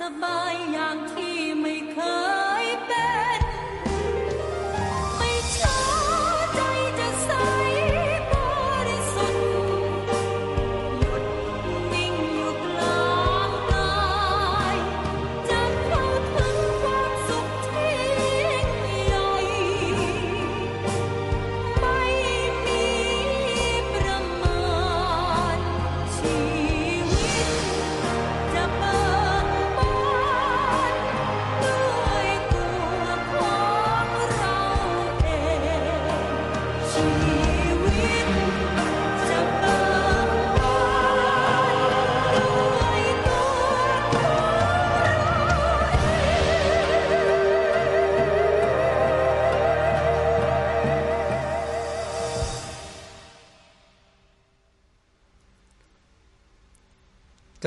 [0.00, 1.98] สบายอย่างที่ไม่เค
[2.64, 3.23] ยเป็น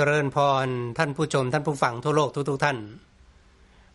[0.01, 2.77] จริญพรท่านผู้ชมท่านผู้ฟังทั่วโลกทุกๆท่าน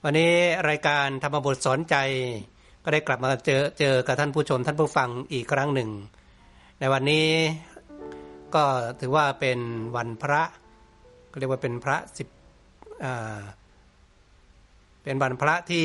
[0.02, 0.32] วันนี้
[0.68, 1.96] รายการธรรมบทสอนใจ
[2.84, 5.90] ก็ได้กลับมาเจอเจอกับท่านผู้ชมท่านผู้ฟังอีกครั้งหนึ่ง
[6.80, 7.28] ในวันนี้
[8.54, 8.64] ก็
[9.00, 9.58] ถือว่าเป็น
[9.96, 10.42] วันพระ
[11.30, 12.28] ก็เรียกว่าเป็นพระสิบ
[15.02, 15.84] เป็นวันพระที่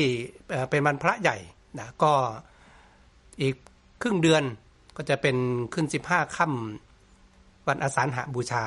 [0.50, 1.36] เอ่อเป็นวันพระใหญ่
[1.78, 2.12] นะก็
[3.40, 3.54] อีก
[4.02, 4.42] ครึ่งเดือน
[4.96, 5.36] ก็จะเป็น
[5.74, 8.64] ขึ้นสิบห้าค่ำวันอาสาฬหบูชา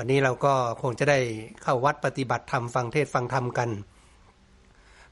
[0.00, 1.18] วันนี้เราก็คงจะได้
[1.62, 3.70] เข้าวัดปฏิบัติธรรมฟังเทศฟังธรรมกัน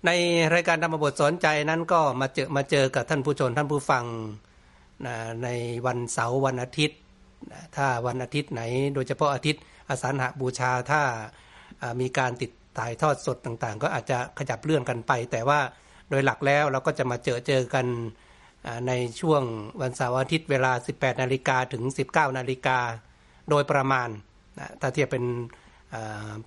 [0.06, 0.10] ใน
[0.54, 4.04] รายการธรรมบทสอนใจนั้นก็มาเจอมาเจอกับท่านผู้ชมท่านผู้ฟัง
[5.06, 5.14] นะ
[5.44, 5.48] ใน
[5.86, 6.98] วันเสาร์วันอาทิตย์
[7.76, 8.62] ถ้าวันอาทิตย์ไหน
[8.94, 11.02] โดยเฉพาะอาทิตย์อาสาฬหบูชาถ้า
[12.00, 15.60] มีการติดถ่ายทอดสดต่างๆ ก็อาจจะขยับเลื่อนกันไป แต่ว่า
[16.10, 17.86] โดยหลักแล้วเราก็จะมาเจอเจอกัน
[18.88, 19.42] ในช่วง
[19.80, 21.82] วันเสาร์อาทิตย์เวลา 18 นาฬิกาถึง
[22.12, 22.78] 19 นาฬิกา
[23.50, 24.10] โดยประมาณ
[24.58, 25.24] นะถ้าเทียบเป็น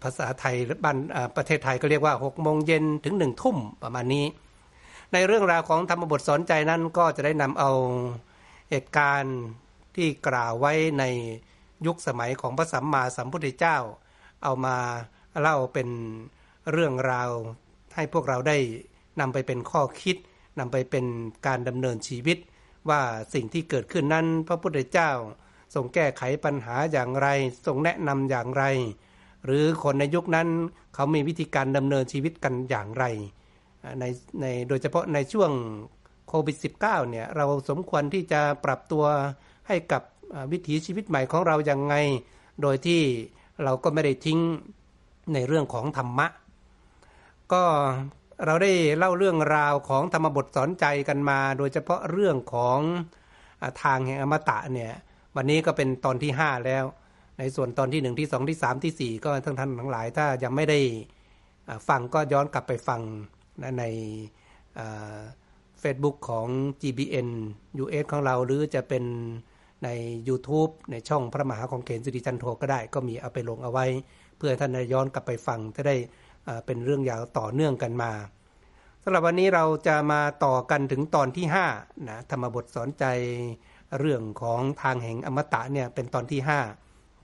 [0.01, 0.97] ภาษาไทยหรือบ้าน
[1.37, 4.25] ประเทศไทยก็เรียกว่า6โมงเย็นถึง1ทุ่มประมาณนี้
[5.13, 7.71] ในเรื่องราวของธรรมบทสอนใจนั้นก็จะได้นำเอา
[8.69, 9.37] เหตุการณ์
[9.95, 11.03] ที่กล่าวไว้ใน
[11.85, 13.77] ยุคสมัยของพระสัมมาสัมพุทธเจ้า
[14.43, 14.77] เอามา
[15.39, 15.89] เล่าเป็น
[16.71, 17.31] เรื่องราว
[17.95, 18.57] ให้พวกเราได้
[19.19, 20.17] นำไปเป็นข้อคิด
[20.59, 21.05] นำไปเป็น
[21.47, 22.37] การดำเนินชีวิต
[22.89, 23.01] ว่า
[23.33, 25.11] สิ่งที่เกิดขึ้นนั้นพระพุทธเจ้า
[25.73, 27.27] ทรงแก้ไขปัญหาอย่างไร
[27.65, 28.63] ทรงแนะนำอย่างไร
[29.45, 30.47] หรือคนในยุคนั้น
[30.95, 33.05] เขามีวิธีการดำเนินชีวิตกันอย่างไร
[33.99, 34.03] ใน
[34.41, 35.51] ในโดยเฉพาะในช่วง
[36.27, 39.05] โควิด -19 เนี่ยเราสมควรที่จะปรับตัว
[39.67, 40.01] ให้กับ
[40.51, 41.95] วิถีชีวิตใหม่ของเราอย่างไง
[42.61, 43.01] โดยที่
[43.63, 44.39] เราก็ไม่ได้ทิ้ง
[45.33, 46.27] ในเรื่องของธรรมะ
[47.53, 47.63] ก็
[48.45, 52.79] เราได้เล่าเรื่องราวของธรรมบทสอนใจกันมา โดยเฉพาะเรื่องของ
[53.81, 54.93] ทางแห่งอมตะเนี่ย
[55.35, 56.85] วันนี้ก็เป็นตอนที่ 5 แล้ว
[57.39, 60.79] ในส่วนตอนที่ 1 ที่ 2 ที่ 3 ที่ 4 ก็ทั้งท่านทั้งหลาย ถ้ายังไม่ได้
[61.89, 63.01] ฟังก็ย้อนกลับไปฟัง
[63.79, 63.83] ใน
[65.79, 66.47] เฟซบุ๊กของ
[66.81, 67.29] GBN
[67.83, 69.03] US ของเราหรือจะเป็น
[69.83, 69.89] ใน
[70.27, 73.85] YouTube ในช่องพระมหาของเขนสิริจันโทก็ได้ ก็มีเอาไปลงเอาไว้
[74.37, 75.95] เพื่อท่านย้อนกลับไปฟังจะได้
[76.65, 78.11] เป็นเรื่องยาวต่อเนื่องกันมา
[79.03, 81.45] สำหรับวันนี้เราจะมาต่อกันถึงตอนที่
[81.77, 83.05] 5นะธรรมบทสอนใจ
[83.99, 86.41] เรื่องของทางแห่งอมตะเนี่ยเป็นตอนที่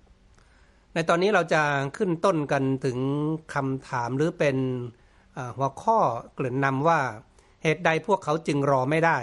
[0.02, 1.62] 5 ในตอนนี้เราจะ
[1.98, 2.98] ขึ้นต้นกันถึง
[3.54, 4.58] คำถามหรือเป็น
[5.58, 5.98] หัวข้อ
[6.34, 7.00] เกริ่นนำว่า
[7.64, 9.18] เหตุใดพวกเขาจึงรอไม่ได้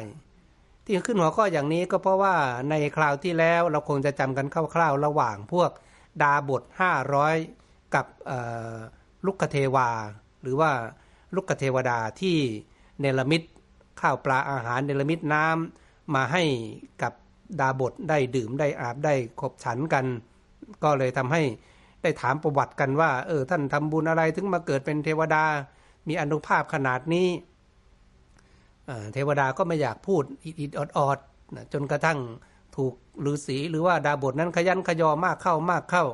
[0.84, 2.34] ที่ขึ้นหัวข้ออย่างนี้ก็เพราะว่า
[2.70, 5.70] ในคราวที่แล้วเราคงจะจำกันคร่าวๆระหว่างพวก
[6.22, 6.62] ดาบท
[7.28, 8.06] 500 กับ
[9.26, 9.88] ลุกคเทวา
[10.42, 10.70] หรือว่า
[11.34, 12.36] ลุกคเทวดาที่
[13.00, 13.42] เนรมิต
[14.00, 16.42] ข้าวปลาอาหารเนรมิตน้ำมาให้
[17.02, 17.12] กับ
[17.60, 20.04] ดาบทได้ดื่มได้อาบได้ขบฉันกัน
[20.84, 21.42] ก็เลยทำให้
[22.02, 25.44] ได้ถามประวัติกันว่า เออ ท่านทำบุญอะไรถึงมาเกิดเป็นเทวดา
[26.08, 27.28] มีอนุภาพขนาดนี้
[28.86, 31.18] เเทวดาก็ไม่อยากพูดอิดออด
[31.72, 32.18] จนกระทั่ง
[32.76, 32.94] ถูก
[33.24, 36.04] ฤาษีหรือว่าดาบทนั้นขยันขยอมากเข้ามากเข้า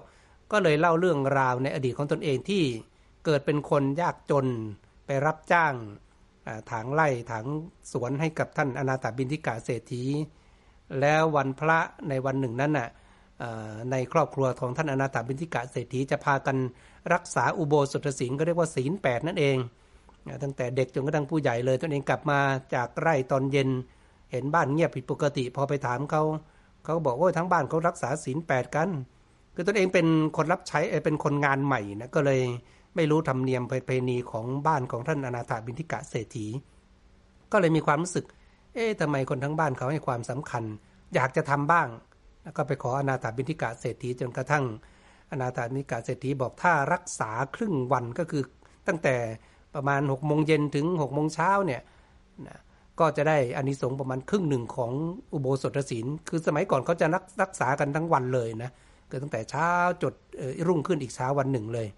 [0.53, 2.63] ก็เลยเล่าเรื่องราวในอดีตของตนเองที่
[3.25, 4.47] เกิดเป็นคนยากจน
[5.07, 5.75] ไปรับจ้าง
[6.71, 7.45] ถางไร่ถาง
[7.93, 10.05] สวนให้กับท่านอนาถาบินทิกาเศรษฐี
[11.01, 12.89] แล้ววันพระในวันหนึ่งนั้นน่ะ
[13.91, 16.57] ในครอบครัวของท่านอนาถาบินทิกาเศรษฐีจะพากัน
[17.15, 19.57] รักษาอุโบสถศีลก็เรียกว่าศีลแปดนั่นเอง
[20.43, 22.41] ตั้งแต่เด็กจนกระทั่งผู้ใหญ่เลยตนเองกลับมา
[22.75, 23.69] จากไร่ตอนเย็น
[24.33, 26.23] เห็นบ้านเงียบผิดปกติ พอไปถามเขา
[26.85, 28.89] เขาก็บอกว่าทั้งบ้านเขารักษาศีลแปดกัน
[29.55, 30.07] คือตนเองเป็น
[30.37, 32.41] คนรับใช้เอ่อเป็นคนงานใหม่นะก็เลย
[32.97, 36.47] ไม่รู้ธรรมเนียมประเพณีของบ้านของท่านอนาถาบินทิกะเศรษฐี
[37.53, 38.25] ก็เลยมีความรู้สึก
[38.75, 40.65] เอ๊ะทำไมคนทั้งบ้านเขาให้ความสำคัญ
[41.15, 41.89] อยากจะทำบ้าง
[42.43, 44.65] แล้วก็ไปขออนาถาบินทิกะเศรษฐีจนกระทั่ง
[45.31, 48.43] อนาถามินทิกาเศรษฐีบอกถ้ารักษาครึ่งวันก็คือ
[48.89, 49.17] ตั้งแต่
[49.75, 51.83] ประมาณ6โมงเย็นถึง6โมงเช้าเนี่ย
[52.47, 52.59] นะ
[53.01, 54.93] ก็จะได้อานิสงส์ประมาณครึ่งหนึ่งของ
[55.33, 58.71] อุโบสถศีล คือสมัยก่อนเขาจะรักรักษากันทั้งวันเลยนะ
[59.11, 59.71] คือตั้งแต่เช้า
[60.03, 60.15] จด
[60.69, 61.89] รุ่งขึ้นอีกเช้าวันหนึ่งเลย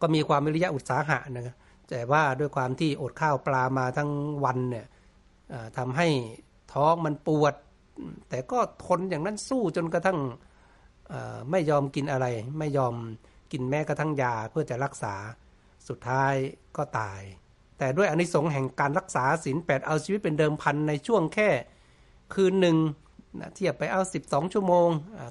[0.00, 1.56] ก็มีความวิริยะอุตสาหะนะ
[1.90, 4.10] แต่ว่าด้วยความที่อดข้าวปลามาทั้ง
[4.44, 4.86] วันเนี่ย
[5.78, 6.08] ทำให้
[6.72, 7.54] ท้องมันปวด
[8.28, 10.18] แต่ก็ทนอย่างนั้นสู้จนกระทั่ง
[11.50, 12.26] ไม่ยอมกินอะไร
[12.58, 12.94] ไม่ยอม
[13.52, 15.14] กินแม้กระทั่งยาเพื่อจะรักษา
[15.88, 16.34] สุดท้าย
[16.76, 17.20] ก็ตาย
[17.78, 21.48] แต่ด้วยอนิสงส์แห่งการรักษาศีลแปดเอาชีวิตเป็นเดิมพันในช่วงแค่
[22.34, 22.76] คืนหนึ่ง
[23.40, 24.88] นะเทียบไปเอา 12 ชั่วโมง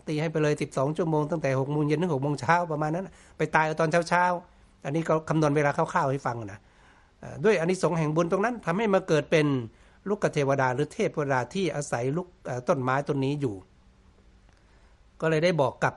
[0.07, 6.60] ตีให้ไปเลย 12 ชั่วโมงตั้งแต่6โมงเย็นถึง6โมงเช้าประมาณนั้น ไปตายเอาตอนเช้าๆ อันนี้ก็คำนวณเวลาคร่าวๆให้ฟังนะ
[7.44, 9.48] ด้วยอนิสงส์แห่งบุญตรงนั้นทำให้มาเกิดเป็น
[10.07, 12.28] ลูกเทวดาหรือเทพเวดาที่อาศัยลูก
[12.68, 13.56] ต้นไม้ต้นนี้อยู่
[15.22, 15.94] ก็เลยได้บอกกับ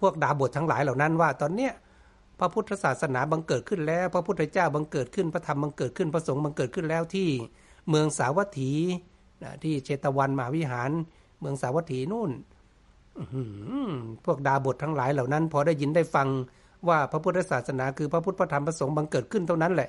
[0.00, 1.72] พวกดาบททั้งหลายเหล่านั้นว่า ตอนเนี้ย
[2.38, 7.28] พระพุทธศาสนาบังเกิดขึ้นแล้ว พระพุทธเจ้าบังเกิดขึ้นพระธรรมบังเกิดขึ้นพระสงฆ์บังเกิดขึ้นแล้วที่
[7.88, 8.72] เมืองสาวัตถี
[9.64, 10.90] ที่เชตวันมหาวิหาร
[11.40, 12.30] เมืองสาวัตถีนู่น
[14.24, 16.28] พวกดาบททั้งหลายเหล่านั้น พอได้ยินได้ฟัง
[16.88, 19.88] ว่าพระพุทธศาสนาคือพระพุทธพระธรรมพระสงฆ์บังเกิดขึ้นเท่านั้นแหละ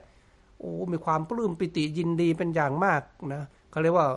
[0.64, 3.02] โอ้มีความปลื้มปิติยินดีเป็นอย่างมาก
[3.34, 4.08] นะเขาเรียกว่า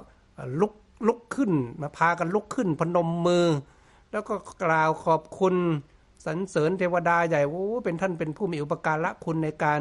[0.61, 0.73] ลุก
[1.07, 3.47] ลุกขึ้นมาพากันลุกขึ้นพนมมือ
[4.11, 4.35] แล้วก็
[4.65, 5.55] กล่าวขอบคุณ
[6.27, 9.81] สรรเสริญเทวดาใหญ่โอ้เป็นท่านเป็นผู้มีอุปการะคุณในการ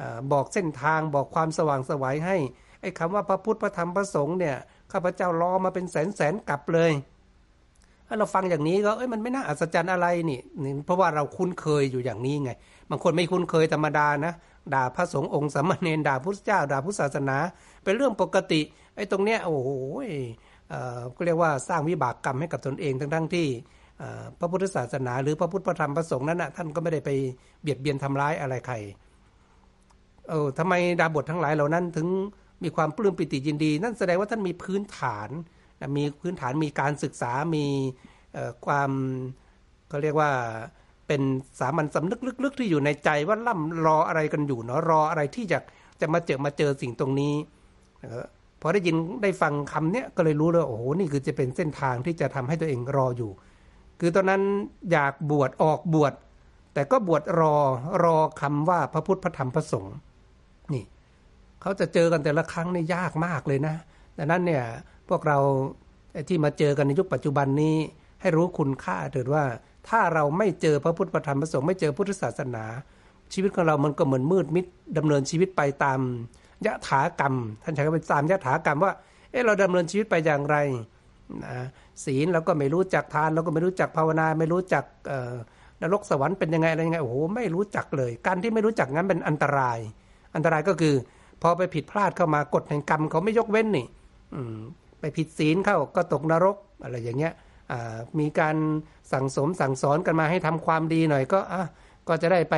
[0.00, 2.36] อบอกเส้นทางบอกความสว่างสวัยให้
[2.80, 4.56] ไอ้คำว่าพระพุทธพระธรรมพระสงฆ์เนี่ย
[4.92, 6.92] ข้าพเจ้ารอมาเป็นแสนแสนกลับเลย
[8.06, 10.40] ถ้าเราฟังอย่างนี้ก็เอ้ยมันไม่น่าอัศจรรย์อะไรนี่
[10.84, 12.50] เพราะว่าเราคุ้นเคยอยู่อย่างนี้ไง
[12.90, 14.32] บางคนไม่คุ้นเคยธรรมดานะ
[14.74, 17.36] ด่าพระสงฆ์องค์สัมมาเนนด่าพุทธเจ้าด่าพุทธศาสนา
[17.84, 18.60] เป็นเรื่องปกติ
[18.96, 19.70] ไอ้ตรงเนี้ยโอ้โห
[21.16, 23.46] ก็เรียกว่าสร้างวิบากกรรมให้กับตนเองทั้งทั้งที่
[24.38, 27.10] พระพุทธศาสนา หรือพระพุทธพระธรรมพระสงฆ์นั้นนะท่านก็ไม่ได้ไป
[27.62, 28.74] เบียดเบียนทำร้ายอะไรใคร
[30.28, 32.08] เออทำไมดาบททั้งหลายเหล่านั้นถึง
[32.64, 35.28] มีความปลื้มปิติยินดี นั่นแสดงว่าท่านมีพื้นฐาน
[35.96, 37.66] มีพื้นฐานมีการศึกษามี
[38.66, 38.90] ความ
[39.90, 40.30] ก็เรียกว่า
[41.08, 41.22] เป็น
[41.60, 45.58] สามัญสำนึกลึกๆที่อยู่ในใจว่าล่ำรออะไรกันอยู่เนาะรออะไรที่จะ
[46.00, 47.34] จะมาเจอมาเจอสิ่งตรงนี้
[48.02, 48.26] นะ
[48.60, 53.30] พอได้ยินได้ฟังคำเนี้ยก็เลยรู้เลยโอ้โหนี่คือจะเป็นเส้นทางที่จะทำให้ตัวเองรออยู่
[54.00, 54.42] คือตอนนั้น
[54.92, 56.12] อยากบวชออกบวช
[56.74, 57.54] แต่ก็บวชรอ
[58.04, 59.96] รอคำว่าพระพุทธพระธรรมพระสงฆ์
[60.72, 60.84] นี่
[61.60, 63.74] เขาจะเจอกันแต่ละครั้งนี่ยากมากเลยนะ
[64.18, 64.64] ดังนั้นเนี่ย
[65.08, 65.38] พวกเรา
[66.28, 67.76] ที่มาเจอกันในยุคปัจจุบันนี้
[68.20, 69.44] ให้รู้คุณค่าเถิดว่า
[69.88, 72.64] ถ้าเราไม่เจอพระพุทธธรรมประสงค์ไม่เจอพุทธศาสนา
[73.32, 74.66] ชีวิตของเรามันก็เหมือนมืดมิด
[74.98, 76.00] ดำเนินชีวิตไปตาม
[76.66, 78.92] ยะถากรรม ท่านใช้คำว่าตามยะถากรรมว่า
[79.30, 80.56] เออเราดำเนินชีวิตไปอย่างไร
[81.44, 81.56] นะ
[82.04, 84.84] ศีลเราก็ไม่รู้จักทานเราก็ไม่รู้จักภาวนา ไม่รู้จัก
[85.82, 89.78] นรกสวรรค์เป็นยังไงอะไรยังไงโอ้โหไม่รู้จักเลย การที่ไม่รู้จักงั้นเป็นอันตราย
[90.34, 90.94] อันตรายก็คือ
[91.42, 93.86] พอไปผิดพลาดเข้ามากฎแห่งกรรมเขาไม่ยกเว้นนี่
[95.00, 97.32] ไปผิดศีลเข้าก็ตกนรกอะไรอย่างเงี้ย
[98.18, 98.56] มีการ
[99.12, 101.62] สั่งสมสั่งสอนกันมาให้ทำความดีหน่อยก็อะ
[102.08, 102.54] ก็จะได้ไป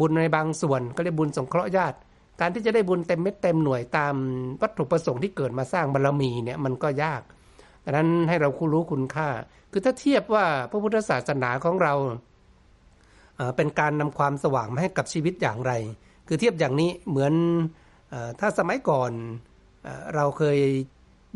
[0.00, 1.96] บุญในบางส่วน ก็เรียกบุญสงเคราะห์ญาติ
[2.40, 4.14] การที่จะได้บุญเต็มเม็ดเต็มหน่วยตาม
[4.62, 7.22] วัตถุประสงค์ที่เกิดมาสร้างบารรมีเนี่ยมันก็ยาก
[7.84, 9.28] ดังนั้นให้เราคูรู้คุณค่า
[9.72, 11.94] คือถ้าเทียบว่าพระพุทธศาสนาของเรา
[13.56, 15.72] เป็นการนำความสว่างมาให้กับชีวิตอย่างไร
[16.26, 17.32] คือเทียบอย่างนี้เหมือน
[18.40, 19.10] ถ้าสมัยก่อน
[20.14, 20.58] เราเคย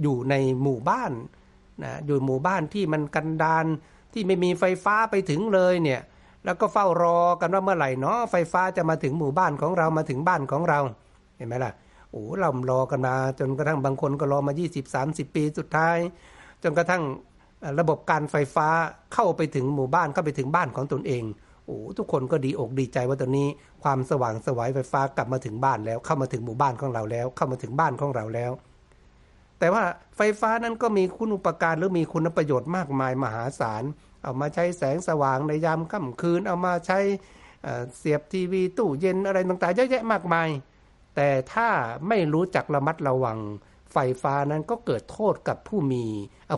[0.03, 1.13] อยู่ในหมู่บ้าน
[1.83, 3.67] นะอยู่หมู่บ้านที่มันกันดาน
[4.13, 6.01] ที่ไม่มีไฟฟ้าไปถึงเลยเนี่ย
[6.45, 10.79] แล้วก็เฝ้ารอกันว่าเมื่อไหร่เนาะไฟฟ้าจะมาถึงหมู่บ้านของเรามาถึงบ้านของเรา
[11.37, 11.73] เห็นไหมล่ะ
[12.11, 14.53] โอ้เรารอกันมา จนกระทั่งบางคนก็รอมา
[14.95, 15.97] 20-30 ปีสุดท้าย
[16.63, 17.03] จนกระทั่ง
[17.81, 18.69] ระบบการไฟฟ้า
[19.15, 21.25] เข้าไปถึงหมู่บ้านเข้าไปถึงบ้านของตนเอง
[21.67, 23.49] โอ้ทุกคนก็ดีอกดีใจว่าตอนนี้
[23.83, 28.53] ความสว่างสวยไฟฟ้ากลับมาถึงบ้านแล้วเข้ามาถึงหมู่บ้านของเราแล้ว เข้ามาถึงบ้านของเราแล้ว
[29.59, 29.85] แต่ว่า
[30.17, 33.83] ไฟฟ้านั้นก็มีคุณอุปการหรือมีคุณประโยชน์มากมายมหาศาล
[34.23, 36.99] เอามาใช้แสงสว่างในยามค่ำคืน เอามาใช้
[37.97, 40.49] เสียบทีวีตู้เย็นอะไรต่างๆเยอะแยะมากมาย
[41.17, 41.69] แต่ถ้า
[42.09, 43.39] ไม่รู้จักระมัดระวัง
[43.93, 46.05] ไฟฟ้านั้นก็เกิดโทษกับผู้มี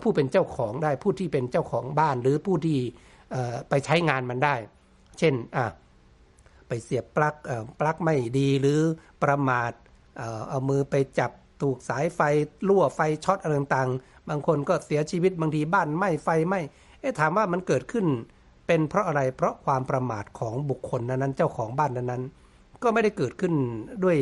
[0.03, 2.79] ผู้เป็นเจ้าของได้ผู้ที่เป็นเจ้าของบ้านหรือผู้ที่
[3.69, 4.55] ไปใช้งานมันได้
[5.19, 5.35] เช่น
[6.69, 7.35] ไปเสียบปลั๊ก
[7.81, 8.81] ปลั๊กไม่ดีหรือ
[9.23, 9.73] ประมาท
[10.49, 11.31] เอามือไปจับ
[11.63, 12.21] ถูกสายไฟ
[12.69, 16.61] รั่วไฟช็อตอะไรต่างๆ บางคนก็เสียชีวิตบางทีบ้านไหม้ไฟไหม้
[17.01, 18.07] เอ๊ะถามว่ามันเกิดขึ้น
[18.67, 22.23] เป็นเพราะอะไรเพราะความประมาทของบุคคลนั้นเจ้าของบ้านนั้น
[22.83, 23.55] ก็ไม่ได้เกิดขึ้น
[24.05, 24.19] ด้วย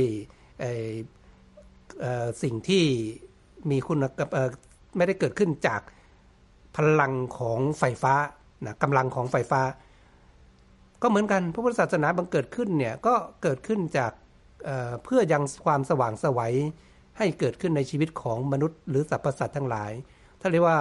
[2.43, 2.85] สิ่งที่
[3.71, 3.99] มีคุณ
[4.97, 5.81] ไม่ได้เกิดขึ้นจาก
[6.77, 8.15] พลังของไฟฟ้า
[8.65, 9.61] นะกำลังของไฟฟ้า
[11.03, 14.13] ก็เหมือนกันพระพุทธศาสนาบังเกิดขึ้นเนี่ยก็เกิดขึ้นจาก
[14.65, 16.55] เเพื่อยังความสว่างสวัย
[17.19, 19.93] ให้เกิดขึ้นในชีวิตของมนุษย์ หรือสรรพสัตว์ทั้งหลาย
[20.41, 20.79] ถ้าเรียกว่า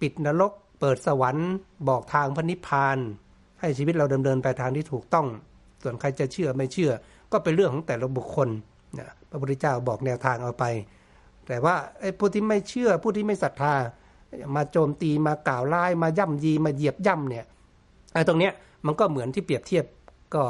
[0.00, 1.50] ปิดนรก เปิดสวรรค์
[1.88, 2.98] บอกทางพระนิพพาน
[3.60, 5.26] ให้ชีวิตเราดำเนินไปทางที่ถูกต้อง
[5.82, 6.92] ส่วนใครจะเชื่อไม่เชื่อ
[7.32, 8.48] ก็เป็นเรื่องของแต่ละบุคคล
[8.98, 10.64] นะพระพุทธเจ้าบอกแนวทางเอาไป
[11.48, 13.74] แต่ว่าไอ้ผู้ที่ไม่เชื่อผู้ที่ไม่ศรัทธา
[14.56, 17.46] มาโจมตีมากล่าวร้ายมาย่ำยีมาเหยียบย่ำเนี่ย
[18.12, 18.52] ไอ้ตรงเนี้ย
[18.86, 19.84] มันก็เหมือนที่เปรียบเทียบ
[20.34, 20.44] ก็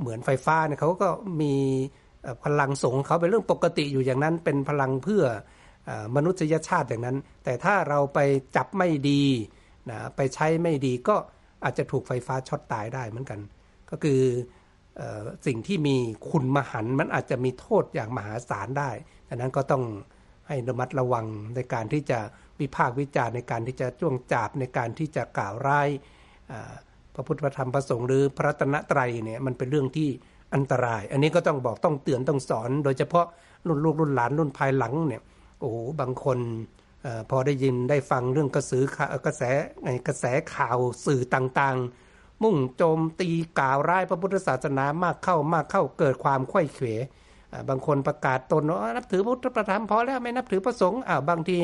[0.00, 1.08] เหมือนไฟฟ้าเนี่ยเขาก็
[1.40, 1.54] มี
[2.44, 5.24] พลังสงเขาเป็นเรื่องปกติอยู่อย่างนั้นเป็นพลังเพื่อ
[6.16, 8.18] มนุษยชาติอย่างนั้น แต่ถ้าเราไป
[8.56, 9.22] จับไม่ดี
[9.90, 11.16] นะไปใช้ไม่ดีก็
[11.64, 13.40] อาจจะถูกไฟฟ้าช็อตตายได้เหมือนกัน
[13.90, 14.20] ก็คือ
[15.00, 15.02] อ
[15.46, 15.96] สิ่งที่มี
[16.30, 18.90] คุณมหันมันอาจจะมีโทษอย่างมหาศาลได้
[19.28, 19.82] ดังนั้นก็ต้อง
[20.48, 22.18] ให้ระมัดระวังในการที่จะ
[22.60, 25.88] วิพากษ์วิจารณ์ในการที่จะจ้วงจาบในการที่จะกล่าวร้าย
[27.14, 30.08] พระพุทธธรรมประสงค์หรือพระตนะไตรเนี่ยมันเป็นเรื่องที่
[30.54, 33.26] อันตราย อันนี้ก็ต้องบอกต้องเตือนต้องสอน โดยเฉพาะ
[33.66, 35.22] รุ่นลูกรุ่นหลานรุ่นภายหลังเนี่ย
[35.60, 35.70] โอ้
[36.00, 36.38] บางคน
[37.04, 38.84] อพอได้ยินได้ฟังเรื่องกระสือ
[39.26, 39.42] กระแส
[40.06, 40.24] กระแส
[40.54, 46.86] ข่าวสื่อต่างๆ มุ่งโจมตีกล่าวร้ายพระพุทธศาสนามากเข้ามากเข้าเกิดความข้ยเขว
[47.68, 51.58] บางคนประกาศตนว่านับถือพุทธประธรรมพอแล้วไม่นับถือพระสงฆ์อ้าวบางที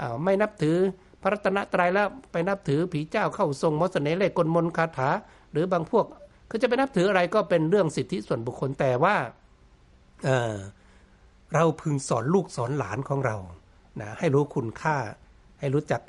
[0.00, 0.76] อ้าวไม่นับถือ
[1.22, 5.10] พระรัตนตรัยแล้วไปนับถือผีเจ้าเข้าทรงมอสเนย์เลขกลมนคาถา
[5.52, 6.06] หรือบางพวก
[6.50, 9.16] คือจะไปนับถืออะไรก็เป็นเรื่องสิทธิส่วนบุคคลแต่ว่า
[10.24, 13.36] เเราพึงสอนลูกสอนหลานของเรา
[14.00, 14.96] นะให้รู้คุณค่า
[15.60, 16.00] ให้รู้จัก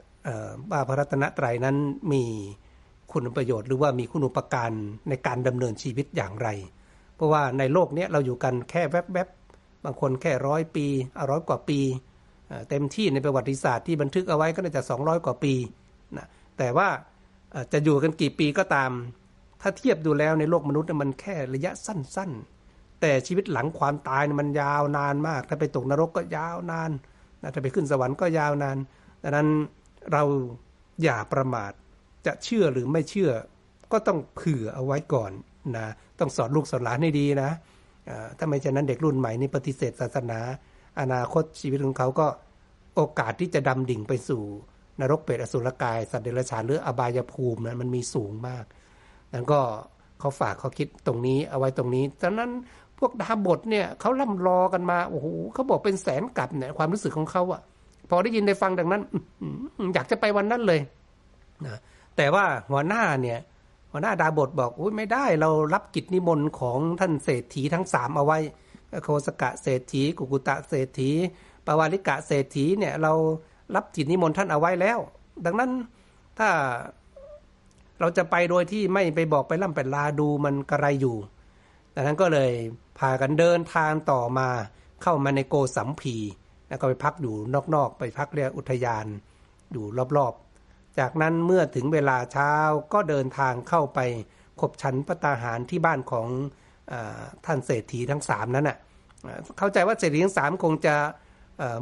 [0.71, 1.75] ว่าพระรัตนตรัยนั้น
[2.13, 2.23] มี
[3.11, 4.71] คุณประโยชน์ หรือว่ามีคุณอุปการ
[5.09, 6.47] ในการดำเนินชีวิตอย่างไร
[7.15, 10.85] เพราะว่าในโลกนี้เราอยู่กันแค่แวบๆบางคนแค่ร้อยปี
[11.17, 11.79] อร้อยกว่าปี
[12.69, 15.53] เต็มที่ในประวัติศาสตร์ที่บันทึกเอาไว้ก็น่าจะ 200 กว่าปี
[16.17, 16.87] นะแต่ว่า
[17.73, 18.91] จะอยู่กันกี่ปีก็ตาม
[19.61, 22.31] ถ้าเทียบดูแล้วในโลกมนุษย์มันแค่ระยะสั้น
[22.65, 26.91] ๆ แต่ชีวิตหลังความตายมันยาวนานมาก ถ้าไปตกนรกก็ยาวนาน
[27.53, 28.77] ถ้าไปขึ้นสวรรค์ก็ยาวนาน
[29.23, 29.47] ดังนั้น
[30.11, 30.23] เรา
[31.03, 31.71] อย่าประมาท
[32.25, 33.31] จะเชื่อหรือไม่เชื่อ
[33.91, 35.31] ก็ต้องเผื่อเอาไว้ก่อน
[35.77, 35.87] นะ
[36.19, 37.49] ต้องสอนลูกสอนหลานให้ดีนะ
[38.37, 40.39] ถ้าไม่เช่นนั้นเด็กรุ่นใหม่นี่ปฏิเสธศาสนา
[40.99, 42.27] อนาคตชีวิตของเขาก็
[42.95, 44.43] โอกาสที่จะดำดิ่งไปสู่
[44.99, 48.63] นรกเปรตอสุรกาย สัตว์เดรัจฉานหรืออบายภูมินั้นมันมีสูงมาก
[49.33, 49.59] นั้นก็
[50.19, 52.51] เขาฝากเขาคิดตรงนี้เอาไว้ตรงนี้ดังนั้น
[52.99, 57.61] พวกดาบทเนี่ยเขาล่ำรอกันมาโอ้โหเขาบอกเป็นแสนกับเนี่ยความรู้สึกของเขาอะ
[58.09, 59.01] พอได้ยินได้ฟังดังนั้น
[59.93, 60.79] อยากจะไปวันนั้นเลย
[61.65, 61.77] นะ
[62.17, 63.39] แต่ว่าหัวหน้าเนี่ย
[63.91, 68.39] หัวหน้าดาบทบอกอุ้ยไม่ได้เรารับกิจนิมนต์ของท่านเศรษฐีทั้งสามเอาไว้
[69.03, 71.09] โคสกะเศรษฐีกุกุตะเศรษฐี
[71.65, 73.13] ปวาริกะเศรษฐีเนี่ยเรา
[73.75, 74.99] รับจิตนิมนต์ท่านเอาไว้แล้ว
[75.45, 75.71] ดังนั้น
[76.39, 76.49] ถ้า
[78.01, 81.17] เราจะไปโดยที่ไม่ไปบอกไปล่ำไปลาดูมันกระไรอยู่
[81.95, 82.51] ดังนั้นก็เลย
[82.99, 84.47] พากันเดินทางต่อมา
[85.03, 86.15] เข้ามาในโกสัมพี
[86.69, 87.35] แล้วก็ไปพักอยู่
[87.75, 89.05] นอกๆไปพักเรียกอุทยาน
[89.71, 89.85] อยู่
[90.17, 92.51] รอบๆ จากนั้นเมื่อถึงเวลาเช้า
[92.93, 93.99] ก็เดินทางเข้าไป
[94.59, 96.27] ขบฉันพระตาหารที่บ้านของ
[97.45, 98.77] ท่านเศรษฐีทั้งสามนั้นน่ะ
[99.57, 100.95] เข้าใจว่าเศรษฐีทั้งสามคงจะ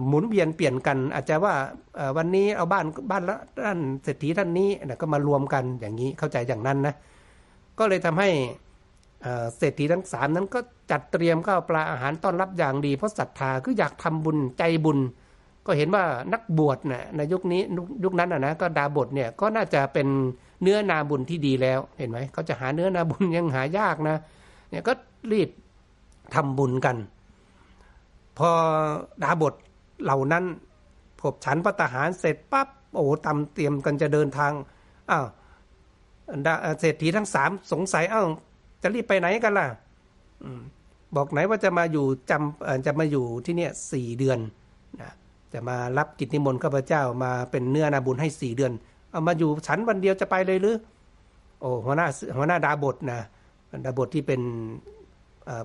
[0.07, 1.53] หมุนเวียนเปลี่ยนกัน อาจจะว่า
[2.17, 4.69] วันนี้เอาบ้านบ้านละท่านเศรษฐีท่านนี้
[5.01, 6.95] ก็มารวมกันอย่างนี้เข้าใจอย่างนั้นนะ
[7.79, 8.29] ก็เลยทำให้
[9.57, 10.59] เศรษฐีทั้งสามนั้นก็
[10.91, 14.99] จัดเตรียมข้าวปลาอาหารต้อนรับอย่างดี เพราะศรัทธาคืออยากทำบุญใจบุญ
[15.65, 17.61] ก็เห็นว่านักบวชนะในยุคนี้
[18.03, 20.07] ยุคนั้นนะก็ดาบทเนี่ยก็น่าจะเป็น
[20.61, 24.17] เนื้อนาบุญที่ดีแล้วเห็นไหมเขาจะหาเนื้อนาบุญยังหายากนะ
[24.69, 24.93] เนี่ยก็
[25.31, 25.49] รีบ
[26.35, 26.95] ทำบุญกัน
[28.39, 28.49] พอ
[29.23, 29.53] ดาบท
[30.03, 30.43] เหล่านั้น
[31.21, 34.51] พบฉันพระทหารเสร็จปั๊บโอ้ตำเตรียมกันจะเดินทาง
[35.11, 35.25] อ้าว
[36.79, 38.27] เศรษฐีทั้งสามสงสัยอ้าว
[38.81, 39.67] จะรีบไปไหนกันล่ะ
[41.15, 44.39] บอกไหนว่าจะมาอยู่จำจะมาอยู่ที่เนี่ยสี่เดือน
[45.01, 45.11] นะ
[45.53, 48.71] จะมารับกิจนิมนต์ข้าพเจ้ามาเป็นเนื้อนาบุญให้สี่เดือน
[49.11, 50.75] เอามาอยู่ฉันวันเดียวจะไปเลยหรือ
[51.59, 53.19] โอ้หัวหน้าหัวหน้าดาบทนะ
[53.85, 54.41] ดาบทที่เป็น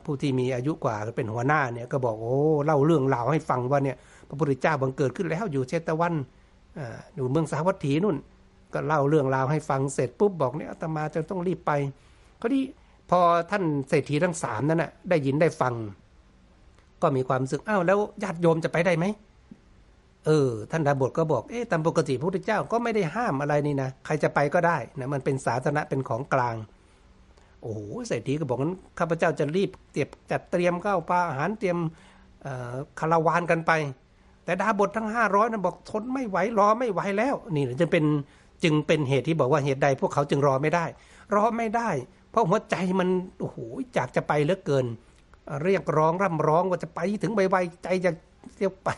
[0.05, 3.97] ผู้ที่มีอายุกว่าเป็นหัวหน้าเนี่ยก็บอกโอ้เล่าเรื่องราวให้ฟังว่าเนี่ย
[4.29, 6.15] พระพุทธเจ้าบังเกิดขึ้นแล้วอยู่เชตวัน
[7.15, 8.17] อยู่เมืองสาวัตถีนู่น
[8.75, 11.73] ก็เล่าเรื่องราวให้ฟังเสร็จปุ๊บบอกเนี่ยอาตมาจะต้องรีบไป
[12.39, 12.63] เขาที่
[13.11, 15.75] พอท่านเศรษฐีทั้งสามนั้นนะได้ยินได้ฟัง
[17.03, 19.05] ก็มีความสึกอ้าวแล้วญาติโยมจะไปได้ไหม
[20.27, 26.55] เออท่านดาบทก็บอกเอ๊ะตามปกติพระพุทธเจ้าก็ไม่ได้ห้ามอะไรนี่นะใครจะไปก็ได้นะมันเป็นสาธารณะเป็นของกลาง
[27.65, 31.79] โอ้โหเศรษฐีก็บอกงั้นข้าพเจ้าจะรีบเตรียมจัดเตรียมข้าวปลาอาหารเตรียม
[32.99, 33.73] คาราวานกันไป
[34.45, 38.05] แต่ดาบททั้งห้าร้อยนั้นบอกทนไม่ไหวรอไม่ไหวแล้ว นี่จึงเป็น
[38.65, 40.85] จึงเป็นเหตุที่บอกว่าเหตุใดพวกเขาจึงรอไม่ได้
[41.35, 41.89] รอไม่ได้
[42.31, 43.09] เพราะหัวใจมัน
[43.41, 43.59] โอ้โห
[43.95, 44.87] อยากจะไปเหลือเกิน
[45.65, 48.11] เรียกร้องร่ำร้องว่าจะไปถึงไวๆใจจะ
[48.59, 48.89] เรียกไป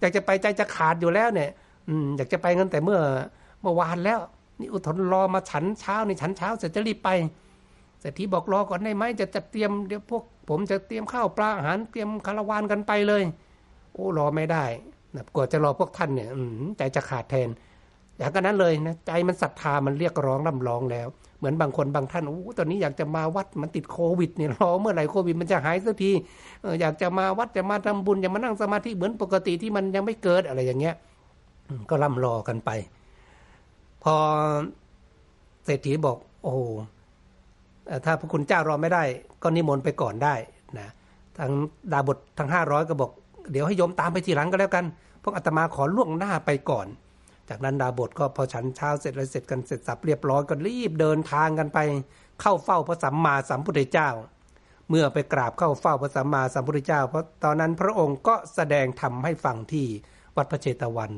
[0.00, 1.50] อยากจะไปใจจะขาดอยู่แล้วเนี่ย
[1.88, 3.00] อืมอยากจะไปกันแต่เมื่อ
[3.60, 4.20] เมื่อวานแล้ว
[4.60, 7.10] นี่อุทนรอมาฉันเช้านี่ฉันเช้าเสร็จจะรีบไป
[8.06, 13.22] ศรษฐีบอกรอก่อนได้ไหมจะจะเตรียมเดี๋ยวพวกผมจะเตรียมข้าวปลาอาหารเตรียมคาราวานกันไปเลย
[13.92, 14.64] โอ้รอไม่ได้
[15.14, 16.28] นะกว่าจะรอพวกท่านเนี่ย
[16.76, 17.48] ใจจะขาดแทน
[18.16, 26.12] อย่างนั้นเลยนะใจมันศรัทธามันเรียกร้องร่ำร้องแล้ว เหมือนบางคนบางท่านโอ้ตอนนี้อยากจะมาวัดมันติดโควิดเนี่ยรอเมื่อไหร่โควิดมันจะหายสักที
[26.80, 30.94] อยากจะมาวัดจะมาทำบุญอยากมานั่งสมาธิเหมือนปกติที่มันยังไม่เกิดอะไรอย่างเงี้ย
[31.90, 32.70] ก็ร่ำรอกันไป
[34.02, 34.14] พอ
[35.64, 36.54] เศรษฐีบอก โอ้
[38.04, 39.02] ถ้าพระคุณเจ้ารอไม่ได้
[39.42, 40.34] ก็นิมนต์ไปก่อนได้
[40.78, 40.88] นะ
[41.38, 41.50] ทาง
[41.92, 43.10] ดาบททั้งห้าร้อยก็บอก
[43.52, 44.84] เดี๋ยวให้โยมตามไปทีหลังก็แล้วกัน
[45.22, 46.86] พวกอาตมาขอล่วงหน้าไปก่อน
[47.48, 51.78] จากนั้นดาบทก็พอฉันเช้าเสร็จแล้วเสร็จกันเสร็จสับเรียบร้อยก็รีบเดินทางกันไป
[52.40, 54.08] เข้าเฝ้าพระสัมมาสัมพุทธเจ้า
[54.88, 59.86] เมื่อไปกราบเข้าเฝ้าพระสัมมาสัมพุทธเจ้า เพราะตอนนั้นพระองค์ก็แสดงธรรมให้ฟังที่
[60.36, 61.12] วัดพระเชตวัน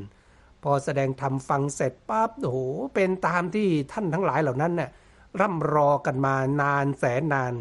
[0.63, 2.59] พอแสดงธรรมฟังเสร็จปั๊บโอ้โห
[2.95, 4.91] เป็นตามที่ท่านทั้งหลายเหล่านั้นเนี่ย
[5.41, 7.55] ร่ำรอกันมานานแสนนาน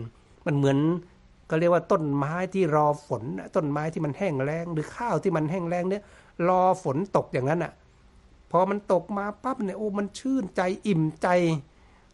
[0.45, 0.79] มันเหมือน
[1.49, 3.23] ก็เรียกว่าต้นไม้ที่รอฝน
[3.55, 6.03] ต้นไม้ที่มันแห้งแล้งหรือข้าวที่มันแห้งแล้งเนี่ย
[6.47, 7.73] รอฝนตกอย่างนั้นอะ
[8.51, 11.27] พอมันตกมาปั๊บเนี่ยโอ้มันชื่นใจอิ่มใจ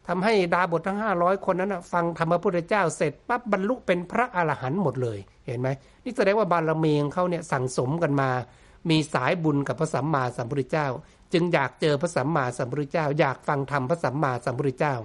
[0.08, 5.70] ทำให้ดาบททั้งห้าร้อยคนนั้นฟังธรรมพระพุทธเจ้าเสร็จปั๊บบรรลุเป็นพระอรหันต์หมดเลยเห็นไหม
[6.04, 8.30] นี่แสดงว่าบารมีของเขาเนี่ยสั่งสมกันมา
[8.90, 10.88] มีสายบุญกับพระสัมมาสัมพุทธเจ้า
[11.34, 14.96] จึงอยากเจอพระสัมมาสัมพุทธเจ้า อยากฟังธรรมพระสัมมาสัมพุทธเจ้า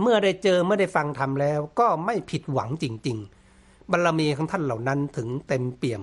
[0.00, 3.18] เมื่อได้เจอเมื่อได้ฟังธรรมแล้ว ก็ไม่ผิดหวังจริง
[3.54, 6.02] ๆบารรมีของท่านเหล่านั้นถึงเต็มเปี่ยม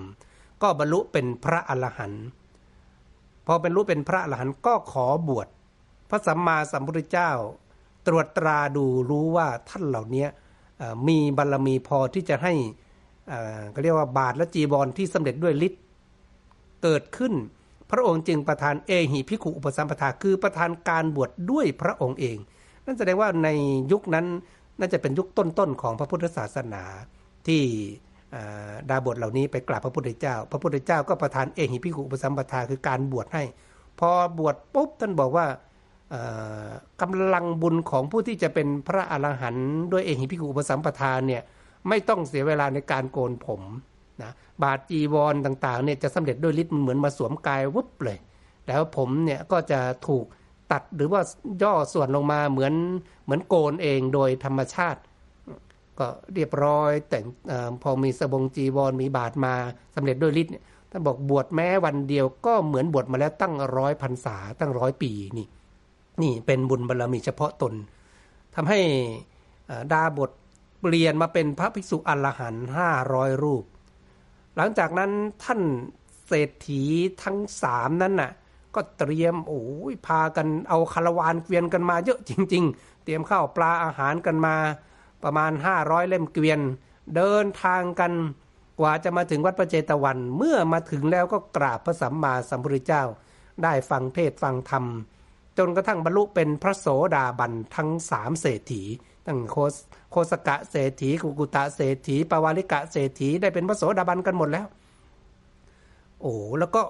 [0.62, 2.24] ก็บรรลุเป็นพระอรหันต์
[3.46, 5.48] พอเป็นรู้เป็นพระอรหันต์ก็ขอบวช
[6.10, 7.30] พระสัมมาสัมพุทธเจ้า
[8.06, 10.26] ตรวจตราดูรู้ว่าท่านเหล่านี้
[11.08, 12.52] มีบารรมีพอที่จะให้
[13.74, 15.82] ก็เรียกว่าบาทและจีบอลที่สำเร็จด้วยฤทธิ์
[16.82, 17.32] เกิดขึ้น
[17.90, 22.38] พระองค์จึงประทานเอหิพิขุอุปสัมปทาคือประทานการบวชดด้วยพระองค์เอง
[22.88, 23.48] นั่นแสดงว่าใน
[23.92, 24.26] ยุคนั้น
[24.78, 26.82] น่าจะเป็นยุคต้นๆของพระพุทธศาสนา
[27.46, 27.62] ที่
[28.90, 33.42] ดาบทเหล่านี้ไปกราบพระพุทธเจ้า พระพุทธเจ้าก็ประทานเอหิพิขุปสัมปทาคือการบวชให้
[33.98, 35.46] พอบวชปุ๊บท่านบอกว่า
[37.00, 41.42] กำลังบุญของผู้ที่จะเป็นพระอรหันต์ด้วยเอหิพิขุปสัมปทานเนี่ย
[41.88, 43.62] ไม่ต้องเสียเวลาในการโกนผม
[44.22, 48.18] นะบาทจีวรต่างๆเนี่ยจะสำเร็จด้วยฤทธิ์มันเหมือนมาสวมกายวุบเลย
[48.68, 50.24] แล้วผมเนี่ยก็จะถูก
[50.72, 51.20] ตัดหรือว่า
[51.62, 52.74] ย่อส่วนลงมาเหมือน
[53.24, 55.00] เหมือนโกนเองโดยธรรมชาติ
[55.98, 57.52] ก็เรียบร้อยแต่งอ
[57.82, 59.54] พอมีสบงจีวรมีบาทมา
[59.94, 60.52] สำเร็จด้วยฤทธิ์
[60.90, 65.46] ท่านบอกบวชแม้วันเดียวก็เหมือนบวชมาแล้วตั้งร้อยพรรษาตั้งร้อยปีนี่
[66.22, 67.74] นี่เป็นบุญบารรมีเฉพาะตน
[68.54, 68.80] ทำให้
[69.92, 70.30] ดาบท
[70.80, 73.64] เปลี่ยนมาเป็นพระภิกษุอรหันต์ห้าร้อยรูป
[74.56, 75.10] หลังจากนั้น
[75.44, 75.60] ท่าน
[76.26, 76.82] เศรษฐี
[77.22, 78.30] ทั้งสามนั้นน่ะ
[78.78, 79.62] ก็เตรียมโอ้
[79.92, 84.56] ยพากันเอาคารวานเกวียนกันมาเยอะจริง ๆ เตรียมข้าวปลาอาหารกันมา
[85.22, 86.60] ประมาณ 500 เล่มเกวียน
[87.16, 88.12] เดินทางกัน
[88.80, 93.02] กว่าจะมาถึงวัดพระเจตวัน เมื่อมาถึงแล้วก็กราบพระสัมมาสัมพุทธเจ้า
[93.62, 94.84] ได้ฟังเทศฟังธรรม
[95.58, 96.86] จนกระทั่งบรรลุเป็นพระโส
[97.16, 98.82] ดาบันทั้งสามเศรษฐี
[99.26, 99.56] ตั้งโค
[100.10, 104.66] โคสกะเศรษฐีกุกุตะเศรษฐีปวาริกะเศรษฐีได้เป็นพระโสดาบันกันหมดแล้ว
[106.20, 106.82] โอ้แล้วก็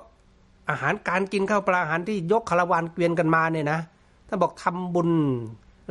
[0.71, 3.81] อาหารการกินข้าวปลาอาหารที่ยกคารวานเกวียนกันมาเนี่ยนะ
[4.29, 5.11] ถ้าบอกทำบุญ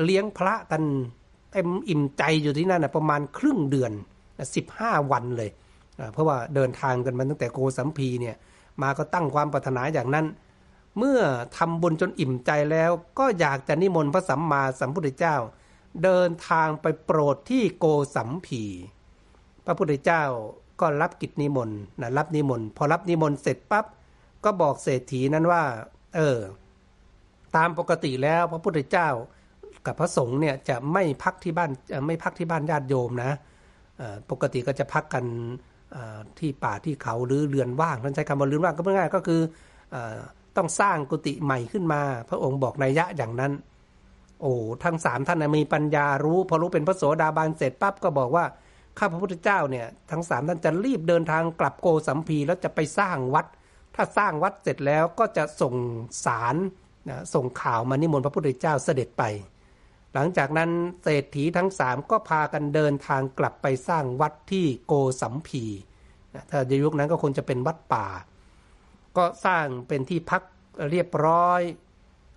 [0.03, 0.83] เลี้ยงพระกัน
[1.51, 3.91] เต็มอิ่มใจอยู่ที่นั่นนะประมาณครึ่งเดือน
[4.55, 5.49] สิบห้าวันเลย
[6.13, 8.35] เพราะว่าเดินทางกันมาตั้งแต่โกสัมพีเนี่ย
[8.81, 10.25] มาก็ตั้งความปรารถนาอย่างนั้น
[10.97, 11.19] เมื่อ
[11.57, 15.35] ทำบุญจนอิ่มใจแล้วก็อยากจะนิมนต์พระสัมมาสัมพุทธเจ้า
[16.03, 17.85] เดินทางไปโปรดที่โก
[18.15, 18.63] สัมพี
[19.65, 20.23] พระพุทธเจ้า
[20.81, 23.85] ก็รับกิจนิมนต์นะรับนิมนต์พอรับนิมนต์เสร็จปั๊บ
[24.47, 25.63] ก็บอกเศรษฐีนั้นว่า
[26.15, 26.39] เออ
[27.55, 29.09] ตามปกติแล้วพระพุทธเจ้า
[29.85, 31.71] กับพระสงฆ์เนี่ยจะไม่พักที่บ้าน
[32.07, 33.31] ไม่พักที่บ้านญาติโยมนะ
[34.31, 35.25] ปกติก็จะพักกัน
[36.39, 39.41] ที่ป่าที่เขาหรือเรือนว่างท่านใช้คำว่าเรือนว่างก็ง่ายก็คือ
[40.57, 43.51] ต้องสร้างกุฏิใหม่ขึ้นมา พระองค์บอกนัยยะอย่างนั้น
[44.41, 48.45] โอ้ทั้งสามท่านมีปัญญารู้พอรู้เป็นพระโสดาบันเสร็จปั๊บก็บอกว่า
[48.97, 53.45] ข้าพระพุทธเจ้าเนี่ยทั้งสามท่านจะรีบเดินทางกลับโกสัมพีแล้วจะไปสร้างวัด
[53.97, 55.75] ถ้าสร้างวัดเสร็จแล้วก็จะส่ง
[56.25, 56.55] สาร
[57.09, 59.23] นะส่งข่าวมานิมนต์พระพุทธเจ้าเสด็จไป
[60.13, 60.69] หลังจากนั้น
[61.03, 65.63] เศรษฐีทั้งสามก็พากันเดินทางกลับไปสร้างวัดที่โกสัมพี
[66.33, 68.21] นะถ้าในยุคนั้นก็คงจะเป็นวัดป่าก
[69.17, 70.41] ก็สร้างเป็นที่พัก
[70.91, 71.61] เรียบร้อย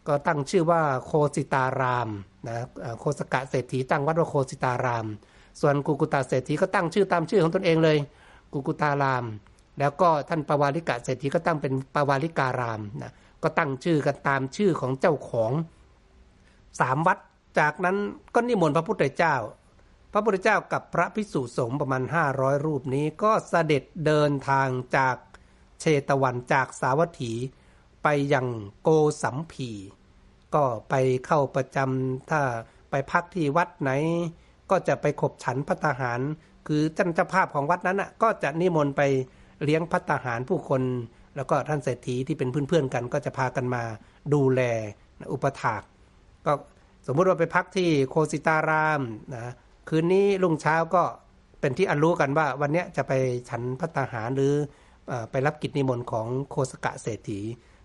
[0.07, 2.09] ก็ตั้งชื่อว่าโคสิตาราม
[2.49, 2.57] นะ
[3.01, 5.07] โคสกะเศรษฐีตั้งวัดว่าโคสิตาราม
[5.61, 7.99] ส่วนกุกุตาเศรษฐีก็ตั้งชื่อตามชื่อของตนเองเลย
[8.53, 9.25] กุกุตาราม
[9.81, 13.13] แล้วก็ท่านปวาริกะเศรษฐีก็ตั้งเป็นปวาริการามนะ
[13.43, 15.53] ก็ตั้งชื่อกันตามชื่อของเจ้าของ
[16.81, 17.19] สามวัด
[17.59, 17.97] จากนั้น
[18.35, 19.37] ก็นิมนต์พระพุทธเจ้า
[20.13, 22.03] พระพุทธเจ้ากับพระภิกษุสงฆ์ประมาณ
[22.35, 25.17] 500 รูปนี้ก็เสด็จเดินทางจาก
[25.81, 27.33] เชตวันจากสาวัตถี
[28.03, 28.47] ไปยัง
[28.83, 28.89] โก
[29.23, 29.71] สัมพี
[30.55, 30.95] ก็ไป
[31.27, 32.41] เข้าประจำถ้า
[32.91, 33.91] ไปพักที่วัดไหน
[34.71, 36.21] ก็จะไปขบฉันพัตหาร
[36.67, 39.03] คือท่านจภาพของวัดนั้นอะก็จะนิมนต์ไป
[39.65, 40.83] เลี้ยงพัตหารผู้คน
[41.37, 43.83] แล้วก็ท่านเศรษฐีที่เป็นเพื่อนๆกันก็จะพากันมา
[44.35, 44.61] ดูแล
[45.33, 45.83] อุปถาก
[46.47, 46.53] ก็
[47.07, 49.01] สมมุติว่าไปพักที่โคสิตาราม
[49.35, 49.53] นะ
[49.89, 51.03] คืนนี้ลุงเช้าก็
[51.61, 53.13] เป็นที่อันรู้กันว่า วันนี้จะไป
[53.49, 54.53] ฉันพัตหารหรือ
[55.31, 57.41] ไปรับกิจนิมนต์ของโคสกะเศรษฐี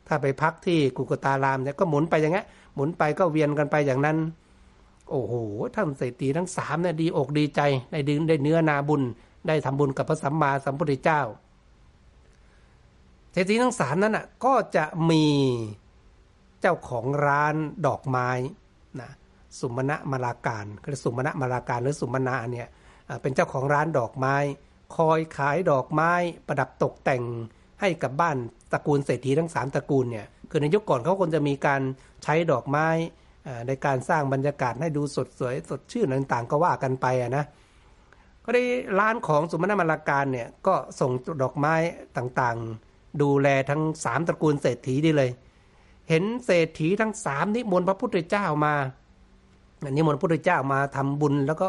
[0.07, 4.17] ถ้าไปพักที่กุกตารามเนี่ยก็หมุนไปอย่างเงี้ยหมุนไปก็เวียนกันไปอย่างนั้น
[5.09, 5.33] โอ้โห
[5.75, 7.61] ท่านเศรษฐีทั้งสามเนี่ยดีอกดีใจ
[7.91, 9.01] ได้ดึงได้เนื้อนาบุญ
[9.47, 11.21] ได้ทำบุญกับพระสัมมาสัมพุทธเจ้า
[13.35, 15.25] เศรษฐีทั้งสามนั้นอะก็จะมี
[16.61, 17.55] เจ้าของร้าน
[17.87, 18.29] ดอกไม้
[19.01, 19.09] นะ
[19.59, 22.67] สุมาณะมาลาการคือสุมาณะมาลาการหรือสุมาณะเนี่ย
[23.21, 24.35] เป็นเจ้าของร้านดอกไม้
[24.97, 26.11] คอยขายดอกไม้
[26.47, 27.23] ประดับตกแต่ง
[27.81, 28.37] ให้กับบ้าน
[28.71, 31.81] ตระกูลเศรษฐีทั้ง 3 ตระกูลเนี่ยคือในยุคก่อนเขาควรจะมีการ
[32.23, 32.87] ใช้ดอกไม้
[33.67, 37.45] ในการสร้างบรรยากาศให้ดูสดสวยสดชื่นต่างๆ ก็ว่ากันไปนะ
[38.45, 38.63] ก็ได้
[38.99, 41.11] ร้านของสุมาณะมาลาการเนี่ยก็ส่ง
[41.43, 41.73] ดอกไม้
[42.17, 42.84] ต่างๆ
[43.21, 45.29] ดูแลทั้ง3ตระกูลเศรษฐีไดีเลย
[46.09, 48.73] เห็นเศรษฐีทั้งสามนิมนต์พระพุทธเจ้ามา
[49.95, 51.67] นิมนต์พระพุทธเจ้ามาทำบุญแล้วก็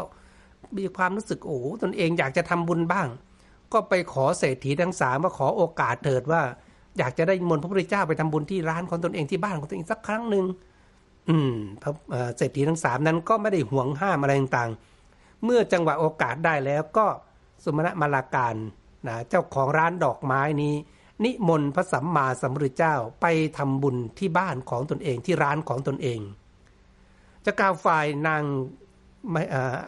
[0.77, 3.07] มีความรู้สึกโอ้ตนเองอยากจะทำบุญบ้าง
[3.73, 6.41] ก็ไปขอเศรษฐีทั้งสามมาขอโอกาสเถิดว่า
[6.97, 10.45] อยากจะได้มนต์พระพุทธเจ้าไปทำบุญที่ร้านของตนเองที่บ้านของตนเองสักครั้งหนึ่ง
[11.29, 11.91] อืมพระ
[12.37, 17.05] เศรษฐีทั้งสามนั้นก็ไม่ได้ห่วงห้ามอะไรต่างๆ เมื่อจังหวะโอกาสได้แล้วก็
[17.63, 18.55] สมาณมาลาการ
[19.07, 20.73] นะเจ้าของร้านดอกไม้นี้
[21.23, 23.25] นิมนต์พระสัมมาสัมพุทธเจ้าไป
[23.57, 26.19] ทำบุญที่บ้านของตนเองที่ร้านของตนเอง
[27.45, 28.43] จะกล่าวฝ่ายนาง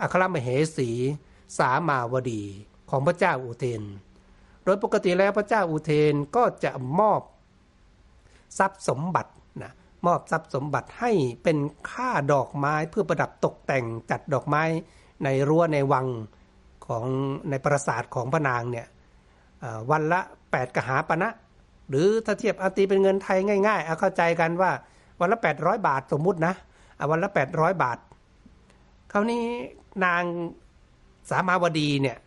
[0.01, 0.89] อัครมเหสี
[1.57, 2.43] สามาวดี
[2.89, 3.83] ของพระเจ้าอุเทน
[4.63, 7.21] โดยปกติแล้วพระเจ้าอุเทนก็จะมอบ
[8.57, 9.31] ทรัพย์สมบัติ
[9.63, 9.73] นะ
[10.05, 11.11] มอบทรัพย์สมบัติให้
[11.43, 11.57] เป็น
[11.89, 14.63] ค่าดอกไม้เพื่อประดับตกแต่งจัดดอกไม้
[15.23, 16.07] ในรั้วในวัง
[16.87, 17.05] ของ
[17.49, 18.87] ในปราสาทของพระนางเนี่ย
[19.91, 20.19] วันละ
[20.49, 21.29] 8 กหาปณะนะ
[21.89, 24.71] หรือถ้าเทียบอาตีเป็นเงินไทยง่ายๆเอาเข้าใจกันว่า
[25.19, 26.53] วันละ 800 บาทสมมุตินะ
[27.11, 27.97] วันละ 800 บาท
[29.11, 29.43] คราวนี้
[30.05, 30.23] นาง
[31.29, 32.17] สามาวดีเนี่ย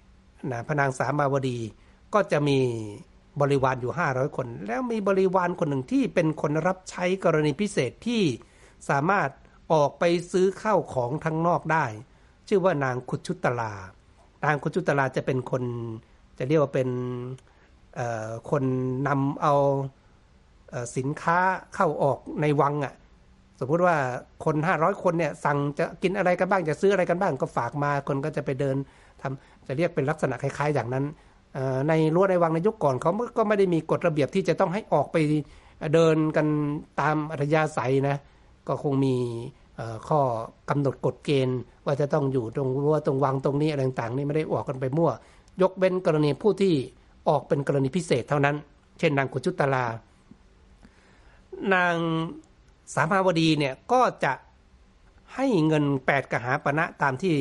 [0.52, 1.58] นะพระนางสามาวดี
[2.14, 2.58] ก็จะมี
[3.40, 8.22] บริวารอยู่ 500 คน แล้วมีบริวารคนหนึ่งที่เป็นคนรับใช้กรณีพิเศษที่
[8.88, 9.28] สามารถ
[9.72, 11.84] ออกไปซื้อข้าวของทั้งนอกได้
[12.48, 13.72] ชื่อว่านางคุชุตลา
[14.44, 15.64] นางคุชุตลาจะเป็นคน
[16.42, 16.88] จะเรียกว่าเป็น
[18.50, 18.64] คน
[19.08, 19.54] นำเอา
[20.96, 21.38] สินค้า
[21.74, 22.94] เข้าออกในวังอะ่ะ
[23.60, 23.96] สมมุติว่า
[24.44, 28.76] คนห้าร้อยคนเนี่ย สั่งจะกินอะไรกันบ้างจะซื้ออะไรกันบ้างก็ฝากมาคนก็จะไปเดิน
[29.20, 31.04] ทำจะเรียกเป็นลักษณะคล้าย ๆ อย่างนั้น
[31.88, 35.16] ในรั้วในวังในยุคก่อนเขาก็ไม่ได้มีกฎระเบียบที่จะต้องให้ออกไป
[35.94, 36.46] เดินกัน
[37.00, 38.16] ตามอัธยาศัยนะ
[38.68, 39.16] ก็คงมี
[40.08, 40.20] ข้อ
[40.70, 45.10] กำหนดกฎเกณฑ์ ว่าจะต้องอยู่ตรงรั้วตรงวังตรงนี้อะไรต่างๆนี่ไม่ได้ออกกันไปมั่ว
[45.62, 46.74] ยกเว้นกรณีผู้ที่
[47.28, 48.56] ออกเป็นกรณีพิเศษเท่านั้น
[48.98, 49.84] เช่นนางกุจุตลา
[51.74, 51.94] นาง
[52.94, 54.32] สามาวดีเนี่ยก็จะ
[55.34, 57.32] ให้เงินแปดกหาปณะตามที่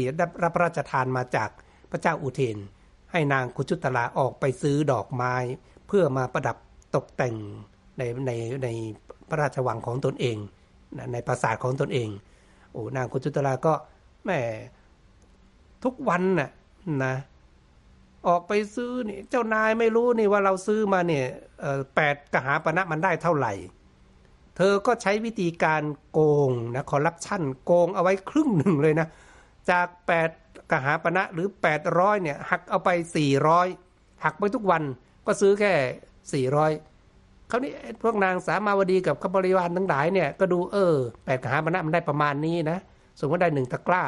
[0.43, 1.49] รับพระราชทานมาจาก
[1.91, 2.57] พระเจ้าอุเทน
[3.11, 5.35] ให้นางคุชุตลาออกไปซื้อดอกไม้
[5.87, 6.57] เพื่อมาประดับ
[6.95, 7.35] ตกแต่ง
[7.97, 8.31] ในใน
[8.63, 8.67] ใน
[9.29, 10.37] พระราชวังของตนเอง
[11.13, 12.09] ในปราสาทของตนเอง
[12.71, 13.73] โอ้นางคุชุตลาก็
[14.25, 14.39] แม่
[15.83, 16.49] ทุกวันน่ะ
[17.03, 17.15] นะ
[18.27, 21.25] ออกไปซื้อนี่เจ้านายไม่รู้นี่ว่าเราซื้อมาเนี่ย
[21.95, 23.53] แปดกหาปณะมันได้เท่าไหร่
[24.57, 29.07] เธอก็ใช้วิธีการโกงนะคอร์รัปชันโกงเอาไว้ครึ่งหนึ่งเลยนะ
[29.69, 29.87] จาก
[30.29, 31.47] 8กหาปณะหรือ
[31.85, 32.89] 800เนี่ยหักเอาไป
[33.57, 34.83] 400หักไปทุกวัน
[35.25, 42.77] ก็ซื้อแค่400คราวนี้พวกนางสามาวดีกับขบริวารทั้งหลายเนี่ยก็ดูเออแปดกหาปณะมันได้ประมาณนี้นะ
[43.19, 44.03] สมมติได้หนึ่งตะกร้า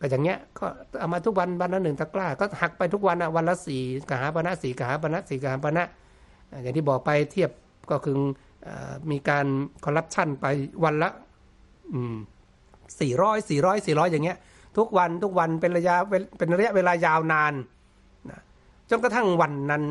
[0.00, 0.66] ก็อย่างเงี้ยก็
[0.98, 5.84] เอามาทุกวันวันละหนึ่งตะกร้า ก็หักไปทุกวันอะวันละสี่กหาปณะสี่กหาปณะสี่กหาปณะ
[6.62, 7.50] อย่างที่บอกไปเทียบ
[7.90, 8.16] ก็คือ
[9.10, 9.46] มีการ
[9.84, 10.46] คอร์รัปชันไป
[10.84, 11.08] วันละ
[13.00, 14.38] สี่ร้อยสี่ร้อยสี่ร้อยอย่างเงี้ย
[14.78, 15.96] ทุกวันทุกวันเป็นระยะ
[16.38, 17.54] เป็นระยะเวลายาวนาน
[18.30, 18.40] นะ
[18.90, 19.84] จนกระทั่งวันนั้น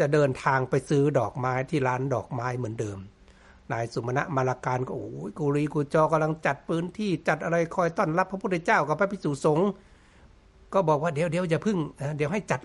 [0.00, 2.98] จะเดินทางไปซื้อดอกไม้ที่ร้านดอกไม้เหมือนเดิม
[3.72, 9.68] นายสุมาณะมาลาการก็โอ้ยกุรีกุจอกำลังจัดพื้นที่จัดอะไรคอยต้อนรับพระพุทธเจ้ากับพระภิกษุสงฆ์
[10.74, 11.78] ก็บอกว่าเดี๋ยวเดี๋ยวอย่าพึ่ง
[12.16, 12.60] เดี๋ยวให้จัด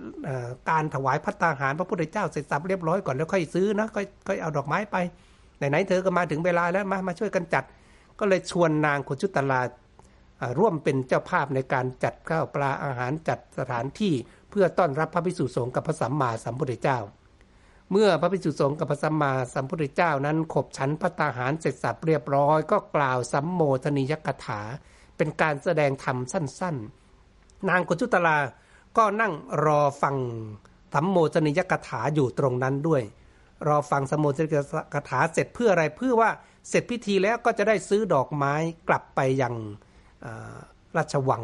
[0.69, 4.95] การถวายพัตตาหารพระพุทธเจ้าเสร็จสับเรียบร้อยก่อนแล้วค่อยซื้อนะค่อยค่อยเอาดอกไม้ไป
[5.57, 7.63] ไหนไหนเธอก็มาถึงเวลาแล้วมามาช่วยกันจัด
[8.19, 9.61] ก็เลยชวนนางขุชุตลา
[10.59, 14.13] ร่วมเป็นเจ้าภาพในการจัดข้าวปลาอาหารจัดสถานที่
[14.49, 16.99] เพื่อต้อนรับพระภิกษุสงฆ์กับพระสัมมาสัมพุทธเจ้า
[17.95, 24.61] เมื่อพระภิกษุสงฆ์กับพระสัมมาสัมพุทธเจ้านั้น ขบฉันพระตาหารเสร็จสับเรียบร้อย ก็กล่าวสัมโมทนิยกถา
[25.17, 26.75] เป็นการแสดงธรรมสั้น
[27.21, 28.37] ๆ นางกุจุตลา
[28.97, 29.33] ก็นั่ง
[29.65, 30.15] รอฟัง
[30.93, 33.03] สัมโมทนิยกถาอยู่ตรงนั้นด้วย
[33.67, 34.57] รอฟังสัมโมทนิย
[34.93, 36.29] กถาเสร็จเพื่ออะไรเพื่อว่า
[36.69, 38.53] เสร็จพิธีแล้วก็จะได้ซื้อดอกไม้
[38.87, 39.53] กลับไปยัง
[40.97, 41.43] ราชวัง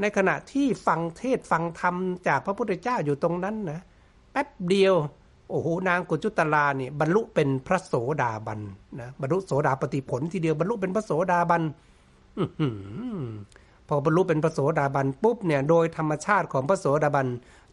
[0.00, 1.96] ในขณะที่ฟังเทศฟังธรรม
[2.28, 3.80] จากพระพุทธเจ้าอยู่ตรงนั้นนะ
[4.32, 4.96] แป๊บเดียว
[5.50, 8.60] โอ้โหนางกุจุตลาเนี่ยบรรลุเป็นพระโสดาบัน
[9.00, 11.62] นะบรรลุโสดาปฏิผลทีเดียวบรรลุเป็นพระโสดาบัน
[13.88, 17.28] พอบรรลุเป็นพระโสดาบันปุ๊บเนี่ยโดยธรรมชาติของพระโสดาบัน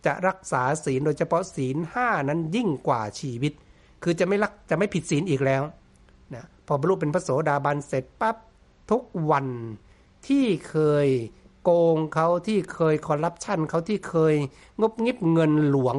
[0.06, 3.54] จะรักษาศีลโดยเฉพาะศีลห้านั้นยิ่งกว่าชีวิต
[4.04, 5.64] คือจะไม่รักจะไม่ผิดศีลอีกแล้ว
[6.34, 8.36] นะพอบรรลุเป็นพระโสดาบันเสร็จปั๊บ
[8.92, 9.48] ทุกวัน
[10.28, 11.08] ที่เคย
[11.64, 14.36] โกงเขาที่เคยคอร์รัปชันเขาที่เคย
[14.82, 15.98] งบงิบเงินหลวง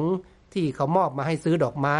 [0.53, 1.97] ที่เขามอบมาให้ซื้อดอกไม้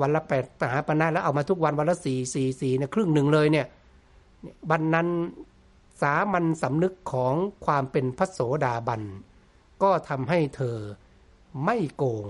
[0.00, 3.66] วันละแปดตหาปณะแล้วเอามาทุกวันวันละสี่สี่สี่เนี่ยครึ่งหนึ่งเลยเนี่ย
[4.70, 5.08] บันนั้น
[6.02, 9.02] สามัญสำนึกของความเป็นพระโสดาบัน
[9.82, 10.76] ก็ทำให้เธอ
[11.64, 12.26] ไม่โกง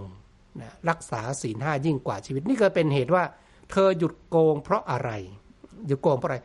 [0.60, 3.24] นะรักษาศีลห้ายิ่งกว่าชีวิต นี่ก็เป็นเหตุว่า
[3.70, 5.10] เธอหยุดโกงเพราะอะไร
[5.86, 6.38] หยุดโกงเพราะอะไร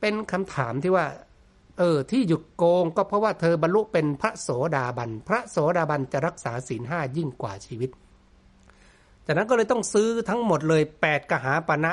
[0.00, 1.06] เป็นคำถามที่ว่า
[1.78, 7.90] เออที่หยุดโกงก็เพราะว่าเธอบรรลุเป็นพระโสดาบัน พระโสดาบันจะรักษาศีลห้ายิ่งกว่าชีวิต
[9.26, 11.92] จากนั้นก็เลยต้องซื้อทั้งหมดเลยแปดกหาปณะ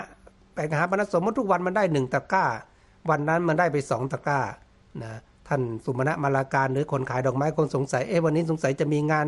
[0.56, 2.46] แปดกหาปณะสมมติทุกวันมันได้หนึ่งตะกร้า
[3.10, 4.40] วันนั้นมันได้ไปสองตะกร้า
[5.04, 5.12] นะ
[5.48, 9.28] ท่านสุมาณะมาลาการหรือคนขายดอกไม้คงสงสัยเอ๊ะวันนี้สงสัยจะมีงาน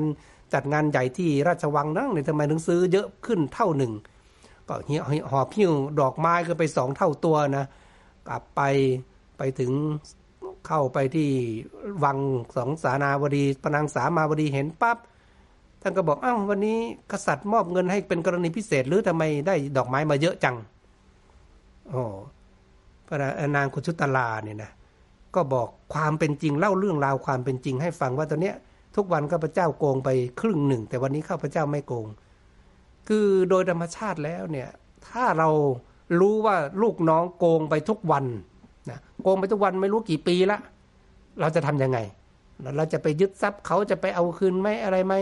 [0.54, 3.94] จัดงานใหญ่ที่ราชวังนั่งเนี่ยทำไมถึงซื้อเยอะขึ้นเท่าหนึ่ง
[4.70, 7.66] ก็เหี้ห่อบพิ้วดอกไม้ก็ไปสองเท่าตัวนะ
[8.28, 8.62] กลับไป
[9.38, 9.72] ไปถึง
[10.68, 11.30] เข้าไปที่
[12.04, 12.18] วัง
[12.56, 14.98] สองสานาวดีปนางสามาวดีเห็นปับ๊บ
[15.82, 16.78] ท่านก็บอกอ้าววันนี้
[17.12, 20.56] กษัตริย์มอบเงินให้เป็นกรณีพิเศษหรือทำไมได้ดอกไม้มาเยอะจัง
[21.90, 22.04] โอ้
[23.08, 24.72] พระนางคุชุตลาเนี่ยนะ
[25.36, 28.56] ก็บอกความเป็นจริงเล่าเรื่องราวความเป็นจริงให้ฟังว่าตอนเนี้ย
[28.96, 32.08] ทุกวันข้าพเจ้าโกงไปครึ่งหนึ่ง แต่วันนี้ข้าพเจ้าไม่โกง
[33.08, 34.70] คือโดยธรรมชาติแล้วเนี่ย
[35.08, 35.50] ถ้าเรา
[36.20, 38.26] รู้ว่าลูกน้องโกงไปทุกวัน
[38.90, 40.60] นะโกงไปทุกวันไม่รู้กี่ปีละ
[41.40, 41.98] เราจะทํำยังไง
[42.78, 45.14] เราจะไปยึดทรัพย์เขาจะไปเอาคืนไหมอะไรไหม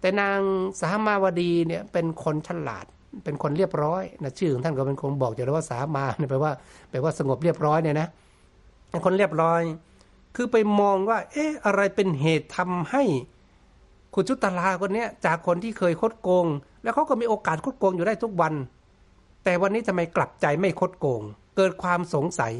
[0.00, 0.38] แต่นาง
[0.80, 2.86] สามาวดีเนี่ยเป็นคนฉลาด
[3.24, 6.52] เป็นคนเรียบร้อยนะชื่อของท่านก็เป็นคนบอกอยู่แล้วว่าสามาเนี่ยแปลว่า
[6.90, 8.08] แปลว่าสงบเรียบร้อยเนี่ยนะ
[8.90, 9.60] เป็นคนเรียบร้อย
[10.36, 13.02] คือไปมองว่า เอ๊ะอะไรเป็นเหตุทำให้
[14.14, 16.46] คุณชุตลาคนนี้จากคนที่เคยคดโกง
[16.82, 18.54] แล้วเขาก็มีโอกาสคดโกงอยู่ได้ทุกวัน
[19.44, 21.22] แต่วันนี้ทำไมกลับใจไม่คดโกง
[21.56, 22.54] เกิดความสงสัย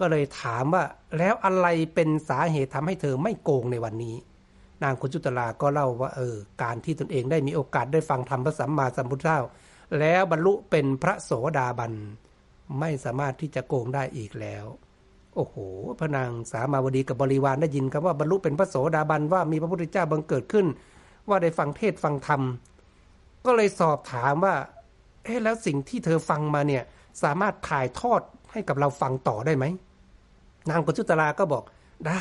[0.00, 0.84] ก็เลยถามว่า
[1.18, 4.16] แล้วอะไรเป็นสาเหตุทำให้เธอไม่โกงในวันนี้
[4.82, 9.38] นางคุณจุตลาก็เล่าว่าเออการที่ตนเองได้มีโอกาสได้ฟังธรรมพระสัมมาสัมพุทธเจ้า
[9.98, 11.92] แล้วบรรลุเป็นพระโสดาบัน
[12.80, 14.64] ไม่สามารถที่จะโกงได้อีกแล้ว
[15.34, 15.56] โอ้โห
[15.98, 20.66] พระนางสามาวดีกับบริวารได้ยินคำว่าบรรลุเป็นพระโสดาบันว่ามีพระพุทธเจ้าบังเกิดขึ้น
[21.28, 22.42] ว่าได้ฟังเทศฟังธรรม
[23.46, 24.54] ก็เลยสอบถามว่า
[25.24, 26.82] เอ๊ะแล้วสิ่งที่เธอฟังมาเนี่ย
[27.22, 28.20] สามารถถ่ายทอด
[28.52, 29.64] ให้กับเราฟังต่อได้ไหม
[30.70, 31.64] นางกุจุตลาก็บอก
[32.06, 32.20] ได้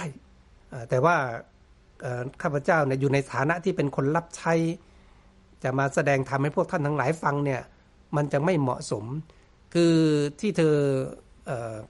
[0.89, 1.15] แต่ว่า
[2.41, 4.53] ข้าพเจ้าเนี่ยอยู่ในฐานะที่เป็นคนรับใช้
[5.63, 7.61] จะมาแสดงทำให้พวกท่านทั้งหลายฟังเนี่ย
[8.15, 9.05] มันจะไม่เหมาะสม
[9.73, 9.95] คือ
[10.39, 10.75] ที่เธอ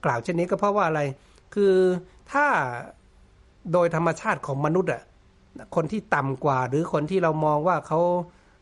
[0.05, 1.01] กล่าวเช่นนี้ก็เพราะว่าอะไร
[1.55, 1.73] คือ
[2.31, 2.45] ถ้า
[3.71, 5.03] โดยธรรมชาติของมนุษย์อะ
[5.75, 7.99] คนที่ต่ำกว่า หรือคนที่เรามองว่าเขา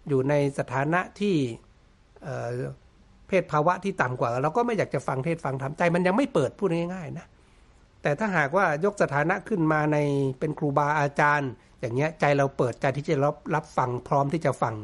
[0.08, 1.36] อยู่ในสถานะที่
[3.28, 7.26] เพศภาวะที่ต่ำกว่า เราก็ไม่อยากจะฟังเทศฟังธรรมใจ มันยังไม่เปิดพูดง่ายๆนะ
[8.02, 9.98] แต่ถ้าหากว่ายกสถานะขึ้นมาใน
[10.40, 14.76] เป็นครูบาอาจารย์ อย่างเงี้ยใจเราเปิดใจที่จะรับรับฟังพร้อมที่จะฟัง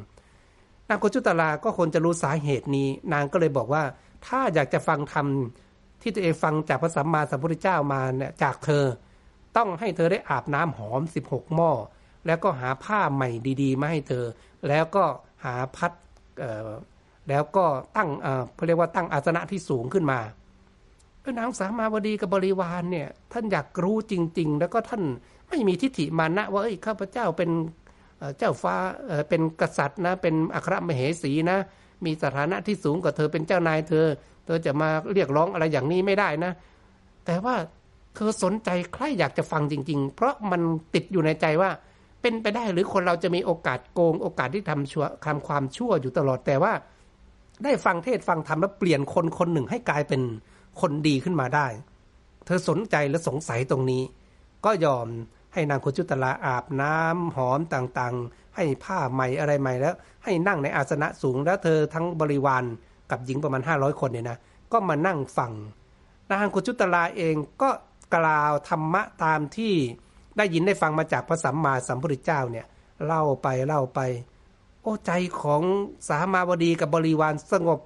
[0.90, 3.84] นางโกจุตลาก็ควรจะรู้สาเหตุนี้ นางก็เลยบอกว่า
[4.28, 5.28] ถ้าอยากจะฟังธรรม
[6.02, 8.86] ที่ตัวเองฟังจากพระสัมมาสัมพุทธเจ้ามาเนี่ยจากเธอ
[9.58, 11.72] ต้องให้เธอได้อาบน้ำหอม 16 หม้อ
[12.26, 13.30] แล้วก็หาผ้าใหม่
[13.62, 14.26] ดีๆมาให้เธอ
[14.68, 15.04] แล้วก็
[15.46, 15.92] หาพัด
[17.30, 18.10] แล้วก็ตั้ง
[18.56, 20.20] เขาเรียกว่าตั้งอาสนะที่สูงขึ้นมา
[21.40, 25.04] นางสามาวดีกับบริวารเนี่ย ท่านอยากรู้จริง ๆ แล้วก็ท่าน
[25.50, 27.50] ไม่มีทิฏฐิมานะว่าเอ้ยข้าพเจ้าเป็น
[28.38, 28.76] เจ้าฟ้า
[29.08, 31.58] เอ่อเป็นกษัตริย์นะ เป็นอัครมเหสีนะ
[32.06, 34.06] มีสถานะที่สูงกว่าเธอเป็นเจ้านายเธอ
[34.46, 36.52] เธอจะมาเรียกร้องอะไรอย่างนี้ไม่ได้นะ
[37.26, 37.56] แต่ว่า
[38.16, 40.62] เธอสนใจใครอยากจะฟังจริง ๆ เพราะมัน
[40.94, 41.70] ติดอยู่ในใจว่า
[42.22, 46.74] เป็นไปได้หรือคนเราจะมีโอกาสโกงโอกาสที่ทำชั่วทำความชั่วอยู่ตลอดแต่ว่า
[47.64, 50.22] ได้ฟังเทศฟังธรรมแล้วเปลี่ยนคนคนหนึ่งให้กลายเป็น
[50.82, 51.68] คนดีขึ้นมาได้
[52.46, 54.04] เธอสนใจและสงสัยตรงนี้
[54.66, 55.08] ก็ยอม
[55.54, 62.64] ให้นางคุจุตลาอาบน้ำหอมต่างๆ ให้ผ้าใหม่อะไรใหม่แล้ว ให้นั่งในอาสนะสูงแล้วเธอทั้งบริวาร
[63.12, 64.38] กับหญิงประมาณ 500 คนเนี่ยนะ
[64.72, 65.54] ก็มานั่งฟัง
[66.30, 67.70] นางคุจุตลาเองก็
[68.16, 69.74] กล่าวธรรมะตามที่
[70.38, 72.66] ได้ยินได้ฟังมาจากพระสัมมาสัมพุทธเจ้าเนี่ย
[73.06, 74.00] เล่าไปเล่าไป
[74.82, 75.12] โอ้ใจ
[75.42, 75.62] ของ
[76.08, 77.80] สามาวดีกับบริวารสงบ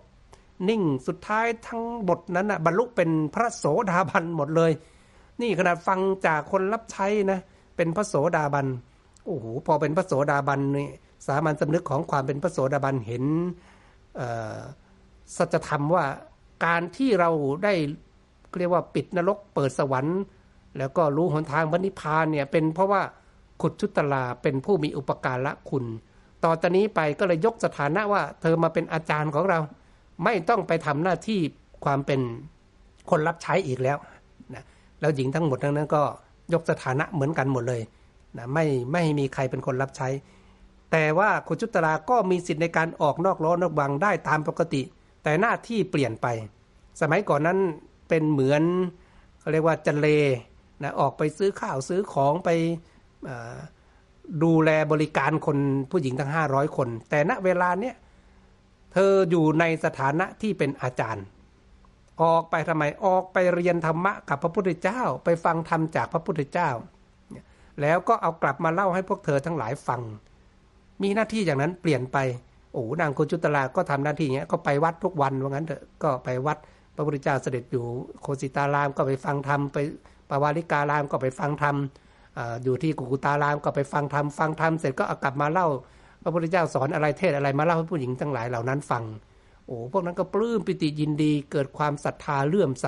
[0.70, 4.72] นิ่งสุดท้ายทั้งบทนั้นนะบรรลุเป็นพระโสดาบันหมดเลย
[5.42, 7.40] นี่ขนาดฟังจากคนรับใช้นะ
[7.76, 8.68] เป็นพระโสดาบัน
[9.26, 10.88] โอ้โหพอเป็นพระโสดาบันนี่
[11.28, 13.24] สามัญสำนึกของความเป็นพระโสดาบันเห็น
[15.38, 16.06] สัจธรรมว่า
[16.66, 17.30] การที่เรา
[17.64, 17.74] ได้
[18.58, 20.20] เรียกว่าปิดนรกเปิดสวรรค์
[20.78, 23.02] แล้วก็รู้หนทางพระนิพพานเนี่ยเป็นเพราะว่า
[23.62, 25.86] ขุดชุตลาเป็นผู้มีอุปการะคุณ
[26.44, 29.60] ต่อจากนี้ไปก็เลยยกสถานะว่า เธอมาเป็นอาจารย์ของเรา
[30.24, 31.40] ไม่ต้องไปทำหน้าที่
[31.86, 32.20] ความเป็น
[33.10, 33.98] คนรับใช้อีกแล้ว
[34.56, 34.64] นะ
[35.00, 36.02] แล้วหญิงทั้งหมดทั้งนั้นก็
[36.54, 37.82] ยกสถานะเหมือนกันหมดเลย
[38.38, 40.10] นะไม่ไม่มีใครเป็นคนรับใช้
[40.92, 44.82] แต่ว่าคุณจุตราก็มีสิทธิ์ในการออกนอกล้อนอกวังได้ตามปกติ
[45.24, 46.28] แต่หน้าที่เปลี่ยนไป
[47.02, 47.60] สมัยก่อนนั้น
[48.10, 48.64] เป็นเหมือน
[49.40, 50.08] เขาเรียกว่าจันเล
[50.84, 52.50] นะออกไปซื้อข้าวซื้อของไป
[54.44, 55.58] ดูแลบริการคน
[55.92, 57.96] ผู้หญิงทั้ง 500 คน แต่ณเวลาเนี้ย
[58.94, 61.26] เธออยู่ในสถานะที่เป็นอาจารย์
[62.22, 66.70] ออกไปทำไมออกไปเรียนธรรมะกับพระพุทธเจ้า ไปฟังธรรมจากพระพุทธเจ้า
[67.82, 70.02] แล้วก็เอากลับมาเล่าให้พวกเธอทั้งหลายฟัง
[71.02, 72.18] มีหน้าที่อย่างนั้นเปลี่ยนไป
[72.74, 76.58] โอ้นางกุจุตลาก็ทำหน้าที่เงี้ยก็ไปวัดทุกวันว่างั้นเถอะก็ไปวัด
[76.96, 77.84] พระพุทธเจ้าเสด็จอยู่
[78.22, 79.78] โคสิตารามก็ไปฟังธรรมไป
[80.30, 81.76] ปาวาริการามก็ไปฟังธรรม
[82.38, 85.68] อ่าอยู่ที่กุกุตารามก็ไปฟังธรรมฟังธรรมเสร็จก็เอากลับมาเล่า
[86.24, 89.04] พระพุทธเจ้าสอนอะไรเทศอะไรมาเล่าให้ผู้หญิงทั้งหลายเหล่านั้นฟัง
[89.66, 92.88] โอ้พวกนั้นก็ปลื้มปิติยินดีเกิดความศรัทธาเลื่อมใส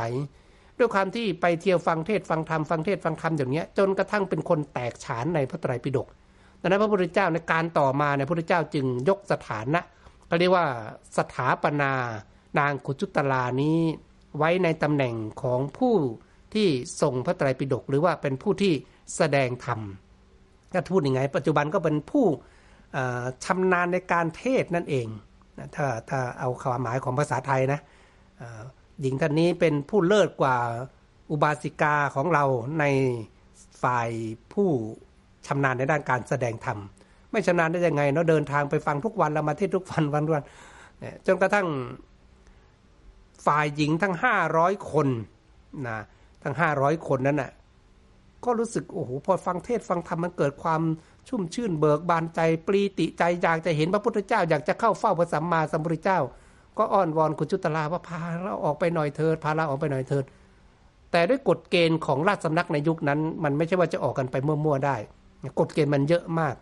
[0.77, 6.07] ด้วยความที่ไปเที่ยวฟังเทศฟังธรรมฟังเทศฟังธรรมอย่างเนี้ยจนกระทั่งเป็นคนแตกฉานในพระไตรปิฎก
[6.61, 9.79] ดังนั้นพระพุทธเจ้าในการต่อมาในพระพุทธเจ้าจึงยกสถานะ
[10.29, 10.65] ก็เรียกว่า
[11.17, 11.91] สถาปนา
[12.59, 13.79] นางขุจุตลานี้
[14.37, 15.95] ไว้ในตำแหน่งของผู้
[16.53, 16.67] ที่
[17.01, 18.73] ทรงพระไตรปิฎกหรือว่าเป็นผู้ที่
[19.15, 19.79] แสดงธรรม
[20.73, 22.25] ก็พูดยังไง ปัจจุบันก็เป็นผู้
[23.45, 25.07] ชำนาญในการเทศนั่นเอง
[25.59, 27.79] นะถ้าถ้าเอาความหมายของภาษาไทยนะ
[29.01, 30.57] หญิงท่านนี้เป็นผู้เลิศกว่า
[31.31, 32.43] อุบาสิกาของเรา
[32.79, 32.85] ใน
[33.83, 34.09] ฝ่าย
[34.53, 34.69] ผู้
[35.47, 36.77] ชำนาญในด้านการแสดงธรรม
[37.31, 40.43] ไม่ชำนาญได้ยังไงเนาะเดินทางไปฟังทุกวันแล้วมาเทศทุกวันวันวัน
[41.27, 41.67] จนกระทั่ง
[43.45, 45.07] ฝ่ายหญิงทั้งห้าร้อยคน
[45.87, 45.99] นะ
[46.43, 47.51] ทั้งห้าร้อยคนนั้นน่ะ
[48.45, 50.81] ก็รู้สึกโอ้โหพอฟังเทศฟังธรรมมันเกิดความ
[51.27, 56.19] ชุ่มชื่นเบิกบานใจปรีติใจอยากจะเห็นพระพุทธเจ้า อยากจะเข้าเฝ้าพระสัมมาสัมพุทธเจ้า
[56.77, 60.23] ก็อ้อนวอนคุณจุตลาว่าพาเราออกไปหน่อยเถิดพาเราออกไปหน่อยเถิด
[61.11, 64.95] แต่ด้วยกฎเกณฑ์ของราชสำนักในยุคนั้น มันไม่ใช่ว่าจะออกกันไปมั่วๆได้
[65.59, 66.55] กฎเกณฑ์มันเยอะมาก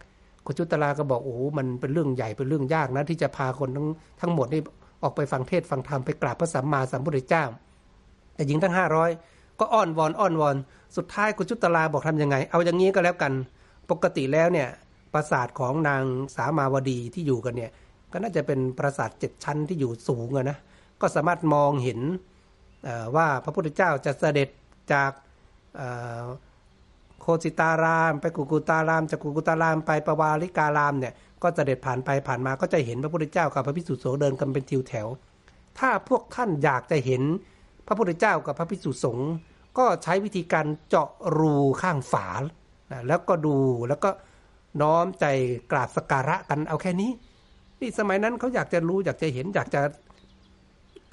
[0.45, 3.87] คุณจุตลาก็บอกโอ้โหมันเป็นเรื่องใหญ่เป็นเรื่องยากนะที่จะพาคนทั้ง
[4.21, 4.61] ทั้งหมดนี่
[5.03, 7.43] ออกไปฟังเทศฟังธรรมไปกราบพระสัมมาสัมพุทธเจ้า
[8.35, 9.09] แต่หญิงทั้งห้าร้อย
[9.59, 10.55] ก็อ้อนวอนอ้อนวอน
[10.97, 13.33] สุดท้ายคุณจุตลาบอกทำยังไง เอาอย่างนี้ก็แล้วกัน
[13.91, 14.69] ปกติแล้วเนี่ย
[15.13, 16.03] ปราสาทของนาง
[16.35, 17.71] สามาวดีที่อยู่กันเนี่ย
[18.11, 20.57] ก็น่าจะเป็นปราสาทเจ็ดชั้นที่อยู่สูงอะนะ
[21.01, 21.99] ก็สามารถมองเห็น
[23.15, 24.49] ว่าพระพุทธเจ้าจะเสด็จ
[24.93, 25.11] จาก
[27.21, 31.13] โคสิตาราม ไปกุกุตาราม จากกุกุตารามไปปวาริการามเนี่ย
[31.43, 35.07] ก็เสด็จผ่านไปผ่านมาก็จะเห็นพระพุทธเจ้ากับพระพิสุสงฆ์เดินกันเป็นทิวแถว
[35.79, 37.21] ถ้าพวกท่านอยากจะเห็น
[37.87, 39.29] พระพุทธเจ้ากับพระพิสุสงฆ์
[39.77, 41.09] ก็ใช้วิธีการเจาะ
[41.39, 43.57] รูข้างฝานะแล้วก็ดู
[43.87, 44.09] แล้วก็
[44.81, 45.25] น้อมใจ
[45.71, 47.11] กราบสการะกันเอาแค่นี้
[47.79, 49.81] นี่สมัยนั้นเขาอยากจะรู้อยากจะเห็นอยากจะ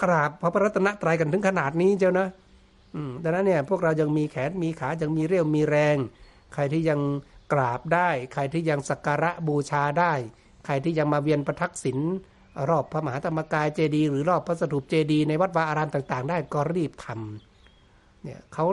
[0.03, 2.27] กราบพระรัตนตรัยกันถึงขนาดนี้เจ้านะ
[2.95, 5.97] อืมดังนั้นเนี่ยพวกเรายังมีแขนมีขายังมีเรี่ยวมีแรง
[6.53, 6.99] ใครที่ยัง
[7.53, 10.13] กราบได้ ใครที่ยังสักการะบูชาได้
[10.65, 11.97] ใครที่ยังมาเวียนประทักษิณ
[12.69, 17.48] รอบพระมหาธรรมกายเจดีย์หรือรอบพระสถูปเจดีย์ในวัดวาอารามต่าง ๆ ได้ก็รีบทำ
[18.23, 18.65] เนี่ยเขา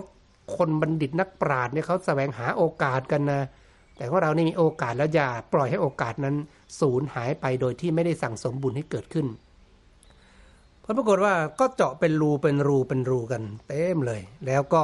[0.57, 3.43] คนบัณฑิตนักปราชญ์เนี่ยเขาแสวงหาโอกาสกันนะ
[3.97, 6.35] แต่ว่าเรานี่มีโอกาสแล้วอย่าปล่อยให้โอกาสนั้น
[6.81, 9.27] สูญหายไปโดยที่ไม่ได้สั่งสมบุญให้เกิดขึ้น
[10.83, 14.83] ผลปรากฏว่าก็เจาะเป็นรูเป็นรูเป็นรูกัน เต็มเลย แล้วก็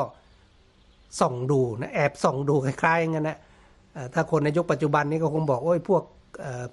[1.20, 3.38] ส่องดูนะแอบส่องดูคล้ายๆงั้นนะ
[4.14, 6.02] ถ้าคนในยุคปัจจุบันนี้ก็คงบอกโอ้ยพวก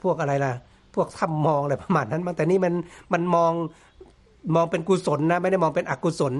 [0.03, 0.51] พวกอะไรล่ะ
[0.95, 2.73] พวกทำมองอะไรประมาณนั้นมั้งแต่นี่มัน
[3.13, 3.51] มันมอง
[4.55, 6.33] มองเป็นกุศลนะ ไม่ได้มองเป็นอกุศล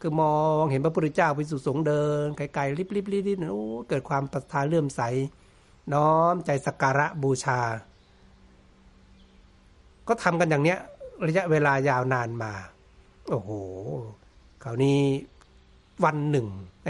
[0.00, 2.84] คือมองเห็นพระพุทธเจ้าพิสุสงเดินไกลๆริ
[3.36, 5.00] บๆๆๆโอ้เกิดความศรัทธาเลื่อมใส
[5.92, 7.58] น้อมใจสักการะบูชา
[10.08, 10.78] ก็ทำกันอย่างเนี้ย
[11.26, 12.52] ระยะเวลายาวนานมา
[13.30, 13.50] โอ้โห
[14.62, 15.00] คราวนี้
[16.04, 16.46] วันหนึ่ง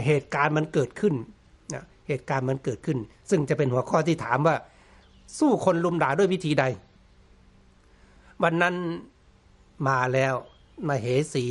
[0.07, 1.15] เหตุการณ์มันเกิดขึ้น
[1.75, 2.99] นะเหตุการณ์มันเกิดขึ้น
[3.31, 4.57] ซึ่งจะเป็นหัวข้อที่ถามว่า
[5.39, 6.65] สู้คนลุมด่าด้วยวิธีใด
[8.43, 8.75] วันนั้น
[9.89, 10.35] มาแล้ว
[10.89, 11.47] มาเหสี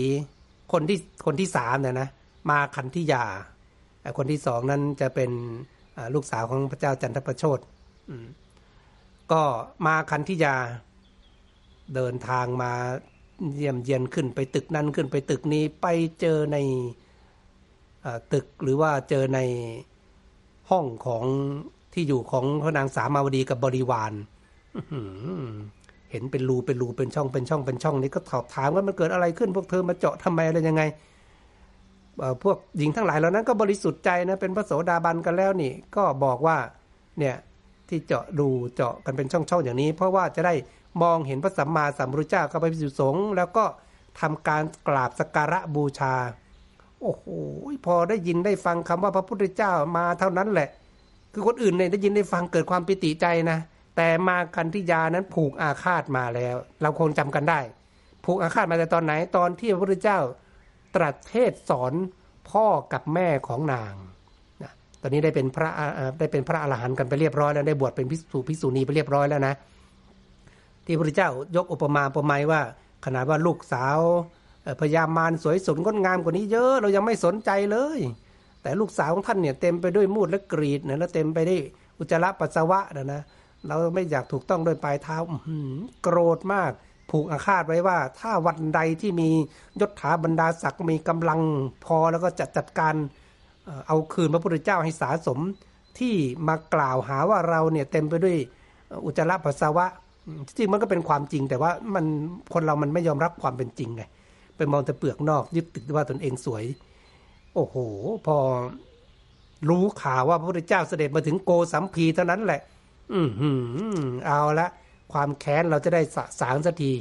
[0.71, 2.09] คนที่คนที่สามเนี่ยนะ
[2.49, 3.23] มาคันธิยา
[4.17, 5.31] คนที่สองนั้นจะเป็น
[6.13, 7.59] ลูกสาวของพระเจ้าจันทประโชด
[9.31, 9.41] ก็
[9.85, 10.55] มาคันธิยา
[11.95, 12.71] เดินทางมา
[13.55, 15.87] เยี่ยมเยียนขึ้นไปตึกนั้นขึ้นไปตึกนี้ไป
[16.21, 16.57] เจอใน
[18.05, 19.39] อตึกหรือว่าเจอใน
[20.69, 21.25] ห้องของ
[21.93, 24.13] ที่อยู่ของพระนางสามาวดีกับบริวาร
[26.15, 30.83] เห็นเป็นรูเป็นรูเป็นช่องเป็นช่องเป็นช่องนี้ก็สอบถามว่ามันเกิดอะไรขึ้น พวกเธอมาเจาะทำไมอะไรยังไง
[32.19, 36.57] เอ่อพวกหญิงทั้งหลายเหล่านั้นก็บริสุทธิ์ใจนะเป็นพระโสดาบันกันแล้วนี่ ก็บอกว่า
[37.19, 37.35] เนี่ย
[37.89, 40.53] ที่เจาะดูเจาะกันเป็นช่องๆอย่างนี้ เพราะว่าจะได้
[41.01, 43.65] มองเห็นพระสัมมาสัมพุทธเจ้ากับพระภิกษุสงฆ์แล้วก็
[44.19, 46.13] ทำการกราบสักการะบูชา
[47.01, 47.25] โอ้โห
[47.85, 50.69] พอได้ยินได้ฟังคำว่าพระพุทธเจ้ามาเท่านั้นแหละ
[51.33, 53.59] คือคนอื่นเนี่ยได้ยินได้ฟังเกิดความปิติใจนะ
[53.95, 57.59] แต่มากันทิยานั้นผูกอาฆาตมาแล้ว เราคงจำกันได้
[58.25, 60.19] ผูกอาฆาตมาแต่ตอนไหนตอนที่พระพุทธเจ้า
[60.95, 61.93] ตรัสเทศสอน
[62.49, 63.93] พ่อกับแม่ของนาง
[64.63, 64.71] นะ
[65.01, 65.69] ตอนนี้ได้เป็นพระ
[66.19, 69.53] ได้เป็นพระอรหันต์กันไปเรียบร้อยแล้วได้บวชเป็นภิกษุภิกษุณีไปเรียบร้อยแล้วนะ
[70.85, 72.61] ที่พระพุทธเจ้ายกอุปมาอุปไมยว่า
[73.05, 73.99] ขนาดว่าลูกสาว
[74.81, 77.99] พญามารสวยสดงดงามกว่านี้เยอะเรายังไม่สนใจเลย
[78.61, 81.61] แต่ลูกสาวของท่านเนี่ยเต็มไปด้วยมูดและกรีดนะแล้วเต็มไปด้วย
[81.99, 83.21] อุจจาระปัสสาวะนะนะ
[83.67, 85.17] เราไม่อยากถูกต้องด้วยปลายเท้า
[86.01, 86.71] โกรธมาก
[87.11, 89.29] ผูกอาฆาตไว้ว่า ถ้าวันใดที่มี
[89.79, 91.39] ยศถาบรรดาศักดิ์มีกำลัง
[91.85, 92.95] พอแล้วก็จัดจัดการ
[93.87, 95.39] เอาคืนพระพุทธเจ้าให้สาสม
[95.99, 96.15] ที่
[96.47, 98.37] มากล่าวหาว่าเราเนี่ยเต็มไปด้วย
[99.05, 99.85] อุจจาระปัสสาวะ
[100.57, 102.05] จริงมันก็เป็นความจริง แต่ว่ามัน
[102.53, 104.03] คนเรามันไม่ยอมรับความเป็นจริงไง
[104.57, 106.63] ไปมองแต่เปลือกนอกยึดติดว่าตนเองสวย
[107.55, 107.75] โอ้โห
[108.25, 108.37] พอ
[109.69, 112.61] รู้ข่าวว่าพระพุทธเจ้าเสด็จมาถึงโกสัมพีเท่านั้นแหละ
[113.13, 113.51] อือหื
[113.99, 114.67] อเอาละ
[115.13, 116.91] ความแค้นเราจะได้สะสางสักที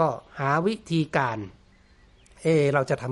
[0.00, 0.08] ก็
[0.38, 1.38] หาวิธีการ
[2.42, 3.04] เอ เราจะท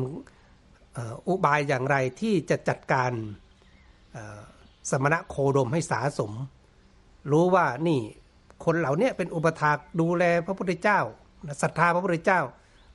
[0.58, 3.12] ำอุบายอย่างไรที่จะจัดการ
[4.90, 6.32] สมณะโคดมให้สาสม
[7.32, 8.00] รู้ว่านี่
[8.64, 11.00] คนเหล่านี้เป็นอุปถากดูแลพระพุทธเจ้า
[11.62, 12.40] ศรัทธาพระพุทธเจ้า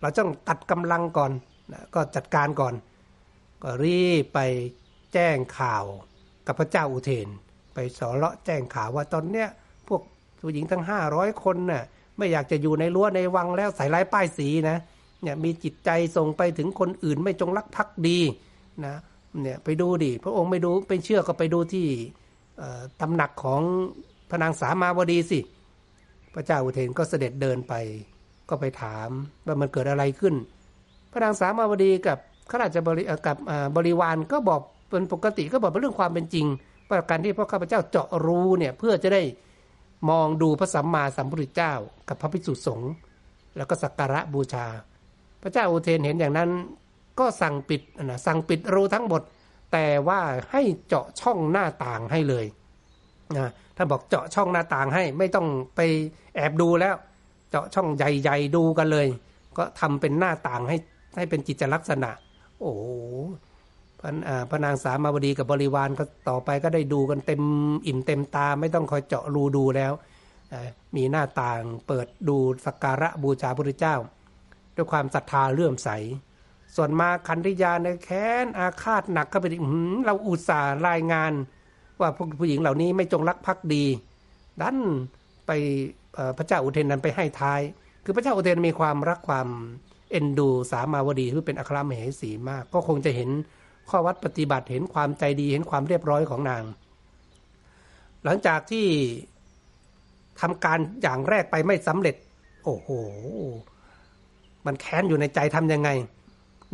[0.01, 1.31] เราต้องตัดกำลังก่อน
[1.71, 2.73] นะก็จัดการก่อน
[3.63, 4.39] ก็รีบไป
[5.13, 5.85] แจ้งข่าว
[6.47, 7.27] กับพระเจ้าอุเทน
[7.73, 9.47] ไปสอเลาะแจ้งข่าวว่าตอนเนี้ย
[9.87, 10.01] พวก
[10.39, 11.83] ผู้หญิงทั้งห้าร้อยคนน่ะ
[12.17, 14.77] ไม่อยากจะอยู่ในรั้วในวังแล้วใส่ร้ายป้ายสีนะ
[15.23, 18.19] เนี่ยมีจิตใจส่งไปถึงคนอื่นไม่จงรักภักดี
[18.85, 18.95] นะ
[19.41, 21.87] เนี่ยไปดูดิพระองค์ไม่ดูไม่เชื่อก็ไปดูที่
[23.01, 23.61] ตำหนักของ
[24.29, 25.39] พระนางสามาวดีสิ
[26.33, 27.73] พระเจ้าอุเทนก็เสด็จเดินไป
[28.49, 29.09] ก็ไปถาม
[29.45, 30.35] ว่ามันเกิดอะไรขึ้น
[31.11, 32.17] พระนางสามาวดีกับ
[32.49, 33.37] ข้าราชบริกับ
[33.75, 36.45] บริวารก็บอกเป็นปกติก็บอกเป็นเรื่องความเป็นจริง
[36.91, 39.21] ว่าการที่พระข้าพเจ้าเจาะรู้เนี่ยเพื่อจะได้
[40.09, 41.73] มองดูพระสัมมาสัมพุทธเจ้า
[42.07, 42.91] กับพระภิกษุสงฆ์
[43.57, 44.65] แล้วก็สักการะบูชา
[45.41, 46.49] พระเจ้าอุเทนเห็นอย่างนั้น
[47.19, 49.21] ก็สั่งปิดนะสั่งปิดรูทั้งหมด
[49.71, 50.21] แต่ว่า
[50.51, 52.45] ให้เจาะช่องหน้าต่างให้เลย
[53.37, 55.79] นะท่านบอกเจาะช่องหน้าต่างให้ไม่ต้องไป
[56.35, 56.95] แอบดูแล้ว
[57.49, 59.07] เจาะช่องใหญ่ๆดูกันเลย
[59.57, 60.77] ก็ทำเป็นหน้าต่างให้
[61.15, 62.11] ให้เป็นจิตลักษณะ
[62.59, 62.73] โอ้
[64.01, 67.41] พระอ่าพนางสามาวดีกับบริวารก็ต่อไปก็ได้ดูกันเต็ม
[67.87, 69.93] อิ่มเต็มตาไม่ต้องคอยเจาะรูดูแล้ว
[70.95, 73.95] มีหน้าต่างเปิดดูสักการะบูชาพระเจ้า
[74.75, 75.89] ด้วยความศรัทธาเลื่อมใส
[76.75, 81.31] ส่วนมาคันธิยาในแค้นอาฆาตหนักก็ไปอีกอื้อหือเราอุตส่าห์รายงาน
[81.99, 83.85] ว่าพวกผู้หญิงเหล่านี้ไม่จงรักภักดี
[84.61, 84.77] ดัน
[85.45, 85.51] ไป
[86.37, 87.61] พระเจ้าอุเทนนั้นไปให้ท้าย
[88.05, 89.47] คือพระเจ้าอุเทนมีความรักความ
[90.11, 93.29] เอ็นดูสามาวดีที่เป็นอัครมเหสีมาก ก็คงจะเห็น
[93.91, 96.63] ข้อวัดปฏิบัติเห็นความใจดีเห็นความเรียบร้อยของนาง
[98.23, 98.87] หลังจากที่
[100.41, 102.15] ทำการอย่างแรกไปไม่สำเร็จ
[102.63, 102.89] โอ้โห
[104.65, 105.89] มันแค้นอยู่ในใจทำยังไง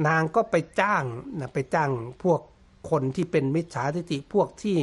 [0.08, 1.04] นางก็ไปจ้าง
[1.40, 1.90] นะไปจ้าง
[2.24, 2.42] พวก
[2.90, 4.78] คนที่เป็นมิจฉาทิฏฐิพวกที่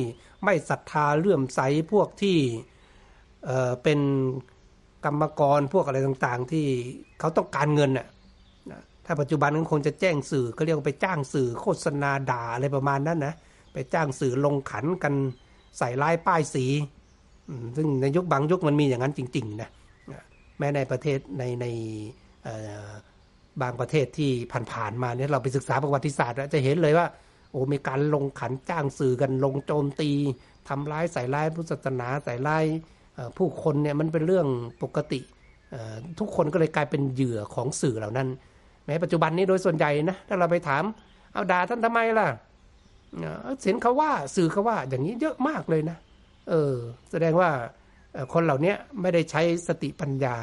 [0.44, 1.60] ไม่ศรัทธาเลื่อมใส
[1.92, 2.38] พวกที่
[3.44, 4.00] เเป็น
[5.04, 6.66] กรรมกรพวกอะไรต่างๆ ที่
[7.18, 8.06] เขาต้องการเงินน่ะ
[9.06, 13.34] ถ้าปัจจุบันนั้นคงจะแจ้งสื่อก็เรียกว่าไปจ้างสื่อโฆษณาด่าอะไรประมาณนั้นนะ
[13.72, 15.14] ไปจ้างสื่อลงขันกัน
[15.78, 16.66] ใส่ลายป้ายสี
[17.76, 19.70] ซึ่งในยุคบางยุคมันมีอย่างนั้นจริงๆนะ
[20.58, 21.66] แม้ในประเทศในใน
[23.62, 24.30] บางประเทศที่
[24.72, 27.06] ผ่านๆมาเนี่ยเราไปศึกษาประวัติศาสตร์จะเห็นเลยว่า
[27.50, 30.10] โอ้มีการลงขันจ้างสื่อกันลงโจมตี
[30.68, 32.64] ทำร้ายใส่ร้ายพุทธศาสนาใส่ร้าย
[33.36, 34.46] ผู้คนเนี่ยมันเป็นเรื่อง
[34.82, 35.20] ปกติ
[36.18, 38.28] ทุกคนก็เลยกลายเป็นเหยื่อของสื่อเหล่านั้น
[38.86, 40.82] แม้ปัจจุบันนี้โดยส่วนใหญ่นะถ้าเราไปถาม
[41.32, 42.26] เอาด่าท่านทำไมล่ะ
[43.60, 45.96] เสียนเขาว่าสื่อเขาว่า อย่างนี้เยอะมากเลยนะ
[46.50, 46.74] เออ
[47.10, 47.50] แสดงว่า
[48.32, 50.36] คนเหล่านี้ไม่ได้ใช้สติปัญญา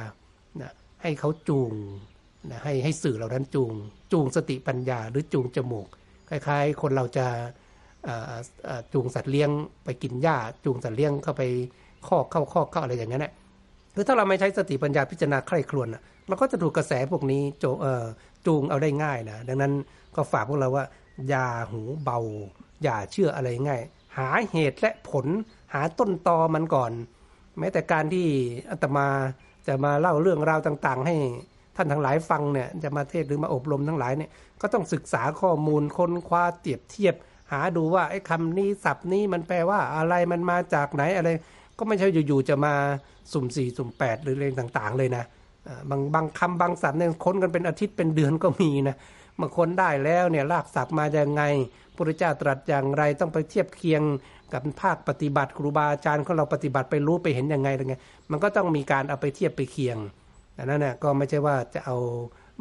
[0.62, 0.72] นะ
[1.02, 1.74] ให้เขาจูง
[2.52, 3.72] นะให้ให้สื่อเหล่านั้นจูง
[4.12, 5.88] จูงสติปัญญา หรือจูงจมูก
[6.30, 7.28] คล้ายๆ คนเราจะ
[8.94, 9.50] จูงสัตว์เลี้ยง
[9.84, 11.44] ไปกินหญ้า จูงสัตว์เลี้ยงเข้าไป
[12.08, 13.34] คอกเข้าคอกเข้าอะไรอย่างนั้นแหละ
[13.96, 15.88] คือถ้าเราไม่ใช้สติปัญญาพิจารณาใคร่ครวญ
[16.28, 17.66] เราก็จะถูกกระแสพวกนี้โจ
[18.46, 19.74] จูงเอาได้ง่ายนะดังนั้น
[20.16, 20.86] ก็ฝากพวกเราว่า
[21.30, 22.20] อย่าหูเบา
[22.84, 23.82] อย่าเชื่ออะไรง่าย
[24.18, 25.26] หาเหตุและผล
[25.74, 26.92] หาต้นตอมันก่อน
[27.60, 28.26] แม้แต่การที่
[28.72, 29.08] อาตมา
[29.68, 31.16] จะมาเล่าเรื่องราวต่าง ๆ ให้
[31.76, 34.32] ท่านทั้งหลายฟังเนี่ยจะมาเทศหรือมาอบรมทั้งหลายเนี่ย
[34.62, 37.16] ก็ต้องศึกษาข้อมูลค้นคว้าเทียบเทียบ
[37.52, 41.30] หาดูว่าไอ้คำนี้ศัพท์นี้มันแปลว่าอะไรมันมาจากไหนอะไร
[41.78, 42.74] ก็ไม่ใช่อยู่ๆจะมา
[43.34, 45.24] สุ่มสี่สุ่มแปดหรือเรื่องต่าง ๆ เลยนะ
[45.90, 48.96] บางบางคำบางศัพท์เนี่ยค้นกันเป็นอาทิตย์เป็นเดือนก็มีนะ
[49.40, 51.44] มาค้นได้แล้วเนี่ยรากศัพท์มาอย่างไง
[51.96, 54.02] พระเจ้าตรัสอย่างไรต้องไปเทียบเคียง
[54.54, 58.02] กับภาคปฏิบัติครูบาอาจารย์ของเราปฏิบัติไปรู้ไปเห็นยังไงอะไรเงี้ย
[58.32, 59.98] มันก็ต้องมีการเอาไปเทียบไปเคียง
[60.58, 61.98] ดังนั้นเนี่ยก็ไม่ใช่ว่าจะเอา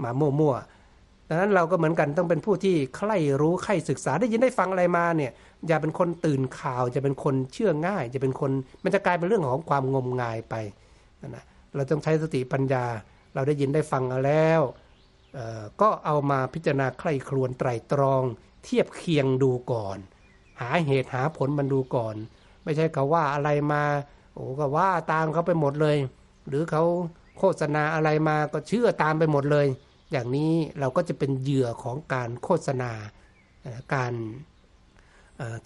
[0.02, 5.32] มามั่วๆดังนั้นเราก็เหมือนกันต้องเป็นผู้ที่ใคร่รู้ใคร่ศึกษาได้ยินได้ฟังอะไรมาเนี่ย
[5.66, 8.50] อย่าเป็นคนตื่นข่าวจะเป็นคนเชื่อง่าย จะเป็นคน
[8.84, 10.54] มันจะกลายเป็นเรื่องของความงมงายไป
[11.22, 11.44] นะ
[11.74, 12.84] เราต้องใช้สติปัญญา
[13.34, 14.60] เราได้ยินได้ฟังแล้ว
[15.80, 18.22] ก็เอามาพิจารณาใคร่ครวญไตรตรอง
[18.64, 19.98] เทียบเคียงดูก่อน
[20.60, 22.16] หาเหตุหาผลมันดูก่อน
[22.64, 23.82] ไม่ใช่เขาว่าอะไรมา
[24.34, 25.96] โอ้ก็ว่าตามเขาไปหมดเลย
[26.48, 26.84] หรือเขา
[27.38, 29.66] โฆษณาอะไรมาก็เชื่อตามไปหมดเลย
[30.12, 32.92] อย่างนี้เราก็จะเป็นเหยื่อของการโฆษณา
[33.94, 34.14] การ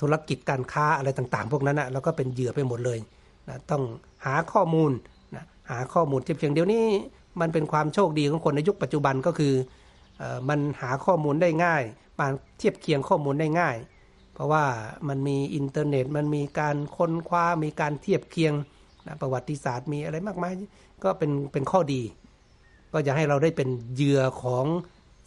[0.00, 2.98] ธุรกิจการค้าอะไรต่างๆ พวกนั้นนะเราก็เป็นเหยื่อไปหมดเลย
[3.48, 3.82] นะต้อง
[4.24, 4.92] หาข้อมูล
[5.70, 6.84] หาข้อมูลเทียบเคียงเดี๋ยวนี้
[7.40, 9.54] มันเป็นความโชคดีของคนในยุคปัจจุบันก็คือ
[10.20, 11.82] อมันหาข้อมูลได้ง่าย
[12.18, 12.26] มา
[12.58, 13.76] เทียบเคียงข้อมูลได้ง่าย
[14.34, 14.64] เพราะว่า
[15.08, 18.52] มันมีอินเทอร์เน็ต มันมีการค้นคว้ามีการเทียบเคียง
[19.06, 20.52] นะประวัติศาสตร์มีอะไรมากมาย
[21.04, 22.02] ก็เป็นเป็นข้อดี
[22.92, 24.64] ก็อย่าให้เราได้เป็นเหยื่อของ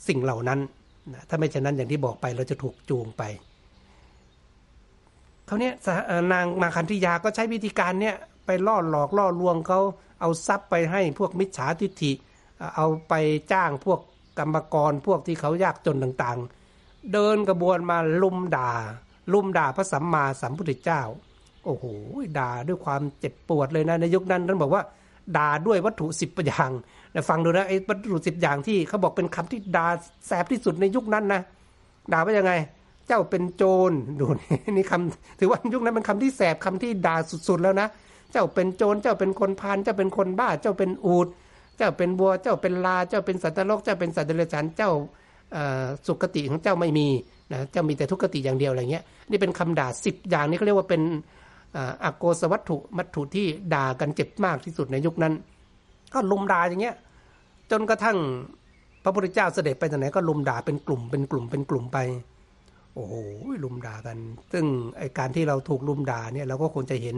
[0.07, 0.59] สิ่งเหล่านั้น
[1.13, 3.23] นะถ้าไม่เช่นนั้นอย่างที่บอกไปเราจะถูกจูงไป
[5.45, 5.73] เขาเนี้ย
[6.33, 8.15] นางมาคันธิยาก็ใช้วิธีการเนี้ย
[8.45, 9.79] ไปล่อหลอกล่อลวงเขา
[10.19, 12.11] เอาทรัพย์ไปให้พวกมิจฉาทิฏฐิ
[12.75, 13.13] เอาไป
[13.51, 13.99] จ้างพวก
[14.39, 18.71] กรรมกรพวกที่เขายากจนต่างๆ เดินกระบวนมาลุมด่า
[19.33, 21.01] ลุมด่าพระสัมมาสัมพุทธเจ้า
[21.65, 21.85] โอ้โห
[22.39, 24.83] ด่าด้วยความเจ็บปวดเลยนะในยุคนั้นท่านบอกว่า
[25.37, 26.71] ด่าด้วยวัตถุสิบอย่าง
[27.11, 29.87] แต่ฟังดูนะไอ้วัตถุสิบอย่างที่เขาบอกเป็นคำที่ด่า
[30.27, 31.41] แสบที่สุดในยุคนั้นนะ
[32.13, 32.53] ด่าว่ายังไง
[33.07, 34.25] เจ้าเป็นโจรดู
[34.77, 37.15] นี่คำถือว่ายุคนั้นเป็นคำที่แสบคำที่ด่า
[37.47, 37.87] สุดๆแล้วนะ
[38.31, 41.27] เจ้าเป็นโจรเจ้าเป็นคนพานเจ้าเป็นคนบ้าเจ้าเป็นอูด
[41.77, 44.91] เจ้าเป็นบัวเจ้าเป็นลาเจ้าเป็นสัตว์โลกเจ้าเป็นสัตว์เดรัจฉานเจ้า
[46.07, 47.07] สุกติของเจ้าไม่มี
[47.51, 51.01] นะเจ้ามีแต่ทุกขติอย่างเดียวอะไรเงี้ยนี่เป็นคำด่าสิบอย่างนี้เขาเรียกว่าเป็น
[52.03, 55.33] อโกสวัตถุมัตถุที่ด่ากันเจ็บมากที่สุดในยุคนั้น
[56.13, 56.95] ก็ลุมด่าอย่างเงี้ย
[57.71, 58.17] จนกระทั่ง
[59.03, 61.97] พระพุทธเจ้าเสด็จไปทางไหนก็ลุมด่าเป็นกลุ่มเป็นกลุ่มเป็นกลุ่มไป
[62.95, 63.13] โอ้โห
[63.63, 64.17] ลุมด่ากัน
[64.53, 64.65] ซึ่ง
[64.97, 67.17] ไอการที่เราถูกลุมด่าเนี่ยเราก็คงจะเห็น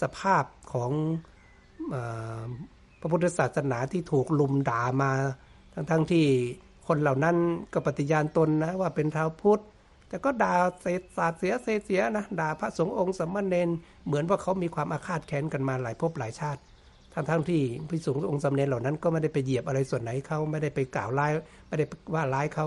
[0.00, 0.90] สภาพของ
[1.94, 1.96] อ
[3.00, 5.12] พระพุทธศาสนาที่ถูกลุมด่ามา
[5.74, 6.26] ทั้งๆทที่
[6.88, 7.36] คนเหล่านั้น
[7.72, 9.62] ก็ปฏิญาณตนนะว่าเป็นชาวพุทธ
[10.08, 13.68] แต่ก็ด่าเศษศาสตร์เสียเสียเสียนะด่าพระสงฆ์องค์สมณเณร
[14.06, 16.60] เหมือนว่าเขามีความอาฆาตแค้นกันมาหลายภพหลายชาติ
[17.14, 21.30] ทั้งๆทที่พระสงฆ์องค์สมณเณรเหล่านั้นก็ไม่ได้ไปเหยียบอะไรส่วนไหนเขาไม่ได้ไปกล่าวร้าย
[21.68, 21.84] ไม่ได้
[22.14, 22.66] ว่าร้ายเขา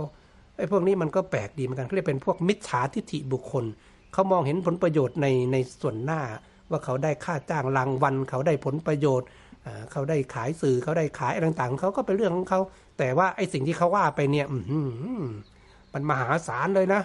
[0.58, 3.66] ไอ้พวกนี้มันก็แปลกดีเหมือนกันเขาเรียกเป็นพวกมิจฉาทิฐิบุคคล
[4.14, 6.22] เขามองเห็นผลประโยชน์ในในส่วนหน้า
[6.70, 9.28] ว่าเขาได้ค่าจ้างรางวัล เขาได้ผลประโยชน์
[9.92, 12.60] เขาได้ขายสื่อเขาได้ขายอะไรต่างๆเขาก็เป็นเรื่องของเขา
[12.98, 14.48] แต่ว่าไอ้สิ่งที่เขาว่าไปเนี่ย
[15.94, 17.02] มันมหาศาลเลยนะ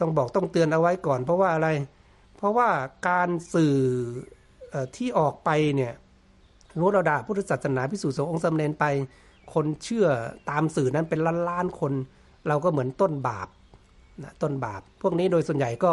[0.00, 1.68] ต้องบอกต้องเตือนเอาไว้ก่อน เพราะว่าอะไร
[2.36, 2.68] เพราะว่า
[3.08, 3.76] การสื่อ
[4.96, 5.92] ที่ออกไปเนี่ย
[6.78, 8.84] รู้เราด่าพุทธศาสนาพิสูจน์สงฆ์องค์สมเด็จไป
[9.54, 10.06] คนเชื่อ
[10.50, 11.92] ตามสื่อนั้นเป็นล้านล้านคน
[12.48, 13.48] เราก็เหมือนต้นบาป
[14.22, 15.92] นะต้นบาป พวกนี้โดยส่วนใหญ่ก็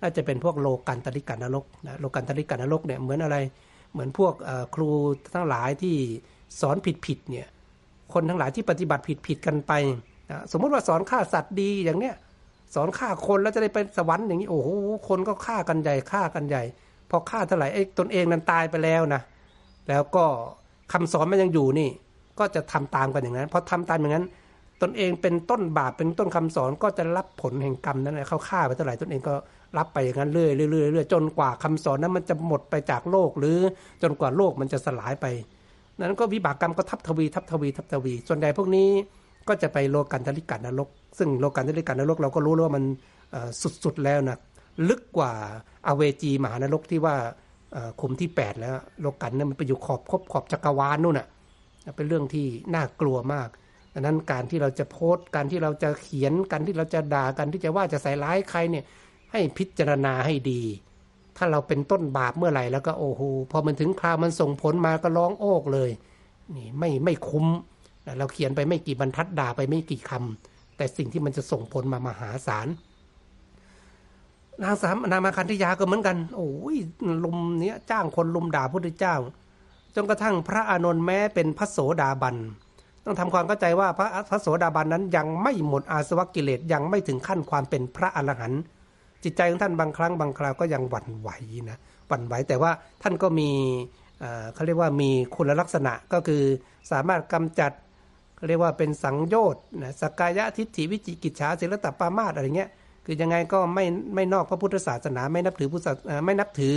[0.00, 3.36] น่าจะเป็นพวกโลกันตริกันนรกนะโลกันตริกันนรกเนี่ยเหมือนอะไร
[3.92, 4.34] เหมือนพวก
[4.74, 4.88] ครู
[5.34, 5.96] ทั้งหลายที่
[6.60, 7.48] สอนผิดผิดเนี่ย
[8.12, 9.72] คนทั้งหลายที่ปฏิบัติผิดผิดกันไป
[10.30, 12.14] นะสมมติว่าสอนฆ่าสัตว์ดีอย่างเนี้ย
[12.74, 14.68] สอนฆ่าคนแล้วจะได้ไปสวรรค์อย่างนี้โอ้โห
[15.08, 16.62] คนก็ฆ่ากันใหญ่ฆ่ากันใหญ่
[17.10, 19.22] พอฆ่าเท่าไหร่ไอ้ตนเองนั้นตายไปแล้วนะ
[19.88, 20.24] แล้วก็
[20.92, 21.90] คำสอนมันยังอยู่นี่
[22.38, 24.26] ก็จะทำตามกันอย่างนั้นพอทำตามอย่างนั้น
[24.82, 29.34] ตนเองเป็นต้นบาปเป็นต้นคำสอนก็จะรับผลแห่งกรรมนั้นเขาฆ่าไปเท่าไหร่ตนเองก็
[29.76, 33.58] รับไปอย่างนั้นเรื่อยๆเรื่อยๆจนกว่าคำสอนนั้นมันจะหมดไปจากโลกหรือ
[34.02, 35.26] จนกว่าโลกมันจะสลายไป
[35.98, 38.88] นั้นก็วิบากกรรมก็ทับทวีทับทวีทับทวี ส่วนใหญ่พวกนี้
[39.48, 40.88] ก็จะไปโลกันทริกันนรก
[41.18, 42.84] ซึ่งโลกันทริกันนรกเราก็รู้แล้วว่ามัน
[43.84, 44.38] สุดๆแล้วนะ
[44.88, 45.32] ลึกกว่า
[45.86, 47.16] อเวจีมหานรกที่ว่า
[48.00, 51.26] คุมที่ 8 แล้วโลกันนั้นมันไปอยู่ขอบคบขอบจักรวาลนู่นน่ะ
[51.96, 53.48] เป็นเรื่องที่น่ากลัวมาก
[53.94, 58.84] ดังนั้นการที่เราจะโพสต์การที่เราจะเขียนการที่เราจะด่ากันที่จะว่าจะใส่ร้ายใครเนี่ย
[59.32, 60.62] ให้พิจารณาให้ดี
[61.36, 65.90] ถ้าเราเป็นต้นบาปเมื่อไหร่แล้วก็โอ้โหพอมันถึงคราวมันส่งผลมาก็ร้องโอกเลย
[66.56, 67.46] นี่ไม่ไม่คุ้ม
[68.18, 72.68] เราเขียนไปไม่กี่บรรทัดด่าไปไม่กี่คำแต่สิ่งที่มันจะส่งผลมามหาศาล
[74.62, 76.76] นางสามนามาคันธยาก็เหมือนกัน โอ้ย
[77.24, 79.16] ลุมเนี้ยจ้างคนลุมด่าพระพุทธเจ้า
[79.94, 82.36] จนกระทั่งพระอานนท์แม้เป็นพระโสดาบัน
[83.04, 88.62] ต้องทำความเข้าใจว่าพระพระโสดาบันนั้นยังไม่หมดอาสวะกิเลสยังไม่ถึงขั้นความเป็นพระอรหันต์
[89.24, 91.30] จิตใจของท่านบางครั้งบางคราวก็ยังหวั่นไหว
[91.70, 92.70] นะหวั่นไหวแต่ว่า
[93.02, 93.50] ท่านก็มี
[94.54, 96.42] เขาเรียกว่ามีคุณลักษณะก็คือ
[96.92, 97.72] สามารถกำจัด
[98.36, 102.70] เขาเรียกว่าเป็นสังโยชน์นะสกายะทิฏฐิวิจิกิจฉาศิลตปามาตอะไรเงี้ย
[103.04, 105.88] คือยังไงก็ไม่ไม่นอกพระพุทธศาสนา ไม่นับถือพุทธ
[106.24, 106.74] ไม่นับถือ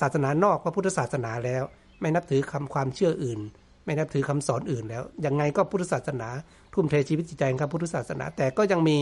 [0.00, 1.62] ศาสนานอกพระพุทธศาสนาแล้ว
[2.00, 3.40] ไม่นับถือคำความเชื่ออื่น
[3.84, 6.28] ไม่นับถือคำสอนอื่นแล้วยังไงก็พุทธศาสนา
[6.74, 8.98] ทุ่มเทชีวิตจิตใจครับพุทธศาสนา แต่ก็ยังมี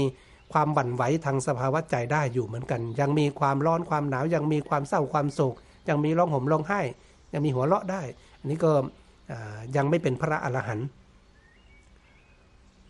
[0.53, 5.55] ความบั่นไหวทางสภาวะใจได้อยู่เหมือนกัน ยังมีความร้อนความหนาวยังมีความเศร้าความโศก
[5.89, 6.81] ยังมีร้องห่มร้องไห้
[7.33, 8.03] ยังมีหัวเราะได้
[8.41, 8.71] อันนี้ก็
[9.77, 10.87] ยังไม่เป็นพระอรหันต์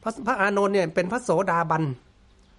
[0.02, 1.82] พระพระอานนท์เนี่ยเป็นพระโสดาบัน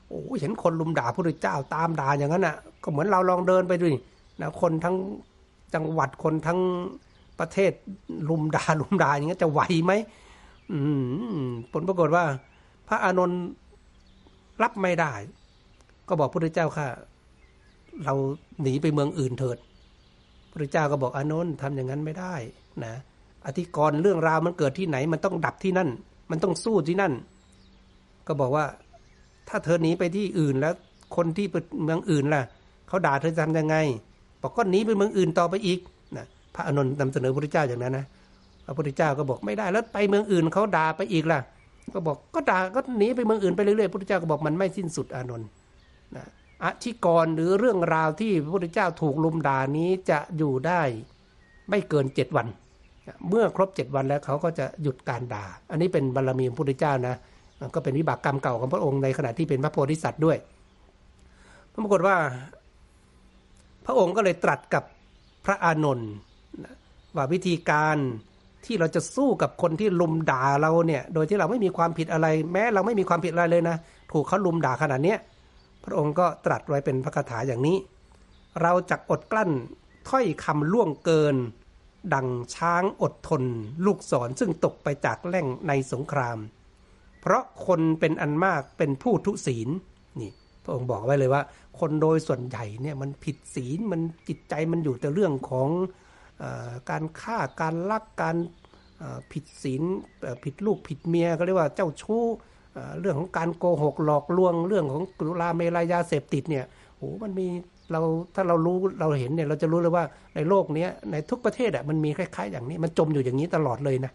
[0.10, 3.86] โอ้เห็นคนลุมด่าพระพุทธเจ้าตามด่าอย่างนั้นอะก็เหมือนเราลองเดินไปดู
[4.42, 4.96] นะคนทั้ง
[5.74, 6.60] จังหวัดคนทั้ง
[7.40, 7.72] ประเทศ
[8.30, 9.94] ลุมด่าลุมด่าอย่างนี้จะไหวไหม
[11.72, 12.24] ผลปรากฏว่า
[12.88, 13.42] พระอานนท์
[14.62, 15.14] รับไม่ได้
[16.08, 16.88] ก็บอกพระพุทธเจ้าค่ะ
[18.06, 18.14] เรา
[18.62, 19.58] หนีไปเมืองอื่นเถิด
[20.50, 22.36] พระพุทธเจ้าก็บอกอานนท์ทำอย่างนั้นไม่ได้
[22.84, 22.94] นะ
[23.46, 25.90] อธิกรณ์เรื่องราวมันเกิดที่ไหน มันต้องดับที่นั่น
[26.32, 27.14] มันต้องสู้ที่นั่น
[28.28, 28.66] ก็บอกว่า
[29.50, 30.74] ถ้าเธอหนีไปที่อื่นแล้ว
[31.16, 31.48] คนที่
[31.84, 32.44] เมืองอื่นล่ะ
[32.88, 33.76] เขาด่าเธอทำยังไง
[34.42, 35.80] บอกก็หนีไปเมืองอื่นต่อไปอีก
[36.18, 36.26] นะ
[36.56, 38.06] พระอานนท์นำเสนอพระพุทธเจ้าอย่างนั้นนะ
[38.66, 41.40] พระพุทธเจ้าก็บอกไม่ได้แล้วไปเมืองอื่นเขาด่าไปอีกล่ะ
[41.94, 45.48] ก็บอกก็ด่าก็หนีไปเมืองอื่นไปเรื่อยๆพระพุทธเจ้าก็บอกมันไม่สิ้นสุดอานนท์
[46.16, 46.26] นะ
[46.64, 50.82] อธิกรณ์หรือเรื่องราวที่พระพุทธเจ้าถูกลุมด่านี้จะอยู่ได้
[51.70, 52.48] ไม่เกินเจ็ดวัน
[53.30, 57.16] เมื่อครบเจ็ดวันแล้วเขาก็จะหยุดการด่า อันนี้เป็นบารรมีพระพุทธเจ้านะ
[57.76, 60.38] ก็เป็นวิบากกรรมเก่าของพระองค์ในขณะที่เป็นพระโพธิสัตว์ด้วย
[61.74, 62.18] ปรากฏว่า
[63.86, 64.84] พระองค์ก็เลยตรัสกับ
[65.46, 66.12] พระอานนท์
[67.16, 67.98] ว่าวิธีการ
[68.66, 73.78] ที่เราจะสู้กับคนที่ลุมด่าเราเนี่ย โดยที่เราไม่มีความผิดอะไร แม้เราไม่มีความผิดอะไรเลยนะ
[74.12, 75.20] ถูกเขาลุมด่าขนาดเนี้ย
[75.84, 77.78] พระองค์ก็ตรัสไว้เป็นพระคาถาอย่างนี้
[78.62, 79.52] เราจะอดกลั้น
[80.10, 81.36] ถ้อยคำล่วงเกิน
[82.14, 83.44] ดังช้างอดทน
[83.86, 86.38] ลูกศรซึ่งตกไปจากแหล่งในสงคราม
[87.22, 89.70] เพราะคนเป็นอันมากเป็นผู้ทุศีล
[90.20, 90.32] นี่
[90.64, 91.42] พระองค์บอกไว้เลยว่า
[91.80, 95.70] คนโดยส่วนใหญ่เนี่ยมันผิดศีลมันจิตใจมันอยู่แต่เรื่องของ
[96.90, 98.38] การฆ่าการลักการ
[99.32, 99.84] ผิดศีล
[100.44, 102.24] ผิดลูกผิดเมียเขาเรียกว่าเจ้าชู้
[103.00, 106.66] เรื่องของการโกหกหลอกลวง เรื่องของกุลาเมลายาเสพติดเนี่ย
[106.98, 107.48] โอ้มันมี
[107.92, 108.02] เรา
[108.36, 110.04] ถ้าเรารู้เราเห็นเนี่ยเราจะรู้เลยว่า
[110.36, 114.12] ในโลกนี้ในทุกประเทศอะมันมีคล้าย ๆ อย่างนี้มันจมอยู่อย่างนี้ตลอดเลยนะ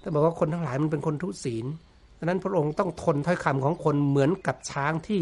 [0.00, 1.66] แต่บอกว่าคนทั้งหลายมันเป็นคนทุศีล
[2.18, 5.20] ดังนั้นพระองค์ต้องทนถ้อยคำของคนเหมือนกับช้างที่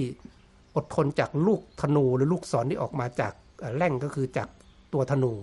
[0.77, 3.33] อดทนจากลูกธนูหรือลูกศรที่ออกมาจาก
[3.77, 4.49] แร่งก็คือจาก
[4.95, 5.35] ตัวธนู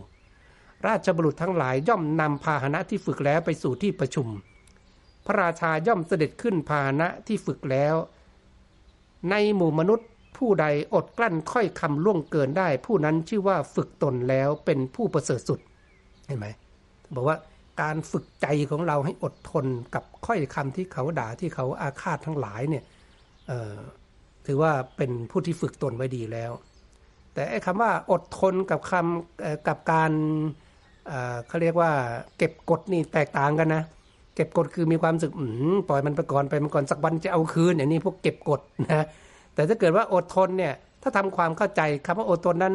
[0.88, 4.28] ราชบุรุษทั้งหลายย่อมนำพาหนะที่ฝึกแล้วไปสู่ที่ประชุม
[5.26, 7.96] พระราชาย่อมเสด็จขึ้นพาหนะที่ฝึกแล้ว
[9.30, 15.60] ในหมู่มนุษย์ผู้ใดอดกลั้นค่อยคำล่วงเกินได้ ผู้นั้นชื่อว่าฝึกตนแล้วเป็นผู้ประเสริฐสุด
[16.28, 16.48] เห็นไหม
[17.16, 17.38] บอกว่า
[17.82, 22.84] การฝึกใจของเราให้อดทนกับค่อยคำที่เขาด่าที่เขาอาฆาตทั้งหลายเนี่ย
[24.46, 26.52] ถือว่าเป็นผู้ที่ฝึกตนไว้ดีแล้ว
[27.34, 30.12] แต่ไอ้คำว่าอดทนกับคำกับการ
[31.48, 31.92] เขาเรียกว่า
[32.38, 33.84] เก็บกดนี่แตกต่างกันนะ
[34.36, 35.34] เก็บกดคือมีความสึก
[35.88, 38.62] ปล่อยมันไปก่อนไปมันก่อนสักวันจะเอาคืนอย่างนี้พวกเก็บกด
[38.92, 39.06] นะ
[39.54, 42.74] แต่ถ้าเกิดว่าอดทนเนี่ยถ้าทำความเข้าใจคำว่าอดทนนั้น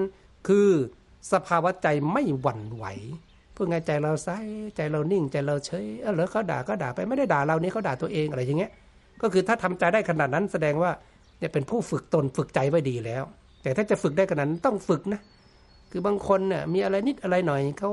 [0.48, 0.68] คือ
[1.32, 2.84] สภาวะใจไม่หวั่นไหว
[3.52, 4.28] เพื่อไงใจเราใส
[4.76, 8.70] ใจเรานิ่งใจเราเฉยเออเหรอเขาด่าก็ด่าไปไม่ได้ด่าเรานี่เขาด่าตัวเองอะไรอย่างเงี้ย
[9.22, 10.90] ก็คือถ้าทำใจได้ขนาดนั้นแสดงว่า
[11.38, 13.24] เนี่ยเป็นผู้ฝึกตนฝึกใจไว้ดีแล้ว
[13.62, 15.20] แต่ถ้าจะฝึกได้ขนาดนั้นต้องฝึกนะ
[15.90, 17.90] คือบางคนเนี่ยมีอะไรนิดอะไรหน่อยเขา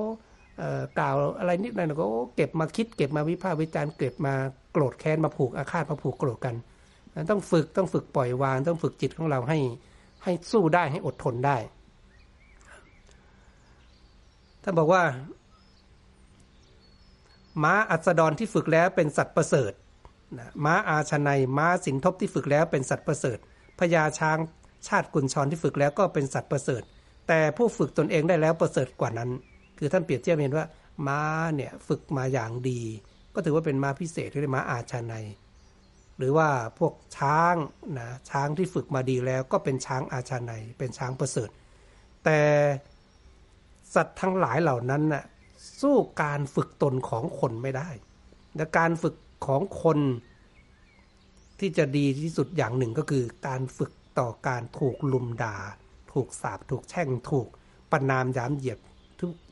[0.57, 2.05] เกล่าวอะไรนิดหน่อยก็
[2.35, 4.33] เก็บมาคิดเก็บมาวิพากษ์วิจารณ์เก็บมา
[4.71, 6.55] โกรธแค้นมาผูกอาฆาตมาผูกโกรธกัน
[7.29, 9.59] ต้องฝึกต้องฝึกปล่อยวาง ต้องฝึกจิตของเราให้
[10.23, 11.57] ให้สู้ได้ให้อดทนได้
[14.63, 15.03] ท่านบอกว่า
[17.63, 19.71] ม้าอัสดรที่ฝึกแล้วเป็นสัตว์ประเสริฐ
[20.37, 23.37] นะม้าอาชนัยม้าสินทบที่ฝึกแล้วเป็นสัตว์ประเสริฐ
[23.79, 24.37] พญาช้าง
[24.87, 26.81] ชาติกุญชรที่ฝึกแล้วก็เป็นสัตว์ประเสริฐ
[27.27, 29.29] แต่ผู้ฝึกตนเองได้แล้วประเสริฐกว่านั้น
[29.77, 30.65] คือท่านเปรียบเทียบเห็นว่า
[31.07, 31.21] ม้า
[31.55, 32.81] เนี่ยฝึกมาอย่างดี
[33.33, 35.25] ก็ถือว่าเป็นม้าพิเศษหรือม้าอาชนัย
[36.17, 37.55] หรือว่าพวกช้าง
[37.99, 41.49] นะช้างที่ฝึกมาดีแล้วก็เป็นช้างอาชนัยเป็นช้างประเสริฐ
[42.25, 42.39] แต่
[43.95, 45.23] สัตว์ทั้งหลายเหล่านั้นน่ะ
[45.81, 47.89] สู้การฝึกตนของคนไม่ได้
[48.55, 49.15] และการฝึก
[49.45, 49.99] ของคน
[51.59, 55.55] ที่จะดีที่สุดอย่างหนึ่งก็คือการฝึก ต่อการถูกลุมด่า
[56.13, 57.47] ถูกสาบถูกแช่งถูก
[57.91, 58.79] ประนามยามเหยียบ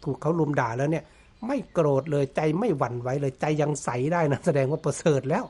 [0.04, 1.04] ถูกเขาลุมด่าแล้วเนี่ย
[1.48, 5.44] ไม่โกรธเลยใจไม่หวั่นไหวเลยใจยังใสได้นะแสดงว่าประเสริฐแล้ว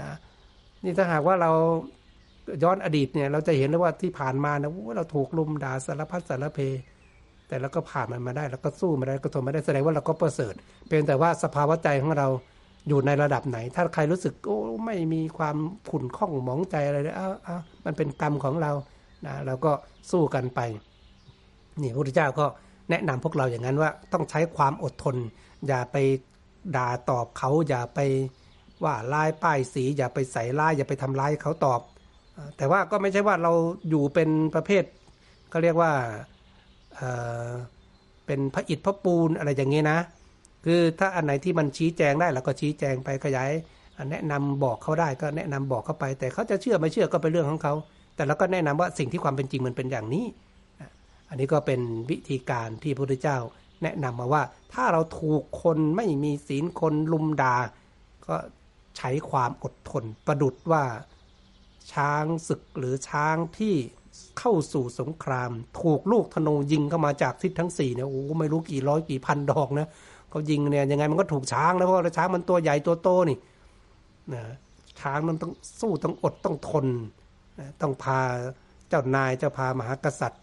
[0.00, 0.10] นะ
[0.84, 1.50] นี่ถ้าหากว่าเรา
[2.62, 6.58] ย้อนอดีตเนี่ย เราจะเห็นเลยว่าที่ผ่านมานะว่าเราถูกลุมด่าสารพัดสารเพ
[7.48, 10.54] แต่เราก็ผ่านมันมาได้ แล้วก็สู้มาได้ก็ทนมาได้แสดงว่าเราก็ประเสริฐ
[10.88, 12.28] เป็นแต่ว่าสภาวะใจของเรา
[12.88, 15.56] อยู่ในระดับไหน ถ้าใครรู้สึกโอ้ไม่มีความ
[15.90, 18.72] ขุ่นข้องหมองใจอะไรเลยอ้าวอ้ามันเป็นกรรมของเรา
[19.26, 19.72] นะเราก็
[20.10, 20.60] สู้กันไป
[21.80, 22.46] นี่พระพุทธเจ้าก็
[22.90, 25.16] แนะนำพวกเราอย่างนั้นว่าต้องใช้ความอดทน
[25.68, 25.96] อย่าไป
[26.76, 28.00] ด่าตอบเขา อย่าไป
[28.84, 31.80] ว่าลายป้ายสี อย่าไปใส่ลายอย่าไปทำลายเขาตอบ
[32.56, 33.52] แต่ว่าก็ไม่ใช่ว่าเรา
[33.88, 34.84] อยู่เป็นประเภท
[35.52, 35.92] ก็เรียกว่า
[36.96, 39.98] เเป็นพระอิฐพระปูนอะไรอย่างนี้นะ
[40.68, 43.50] คือถ้าอันไหนที่มันชี้แจงได้เราก็ชี้แจงไปขยาย
[44.10, 47.74] แนะนำบอกเขาได้ก็แนะนำบอกเขาไป แต่เขาจะเชื่อไม่เชื่อก็เป็นเรื่องของเขา
[48.16, 50.24] แต่เราก็แนะนำว่าสิ่งที่ความเป็นจริงมันเป็นอย่างนี้
[51.28, 53.38] อันนี้ก็เป็นวิธีการที่พระพุทธเจ้า
[53.82, 54.42] แนะนำมาว่า
[54.72, 57.54] ถ้าเราถูกคนไม่มีศีลคนลุมดา
[58.26, 58.36] ก็
[58.96, 60.84] ใช้ความอดทนประดุดว่า
[61.92, 63.74] ช้างศึกหรือช้างที่
[64.38, 65.50] เข้าสู่สงคราม
[65.80, 69.88] ถูกลูกธนูยิงเข้ามาจากทิศทั้งสี่เนี่ยโอ้ไม่รู้กี่ร้อยกี่พันดอกนะ
[70.36, 73.38] เขายิงเนี่ยยังไงมันก็ถูกช้างนะเพราะช้างมันตัวใหญ่ตัวโตนี่
[74.34, 74.42] นะ
[75.00, 76.86] ช้างมันต้องสู้ต้องอดต้องทน
[77.58, 78.18] นะต้องพา
[78.88, 80.42] เจ้านายเจ้าพามหากษัตริย์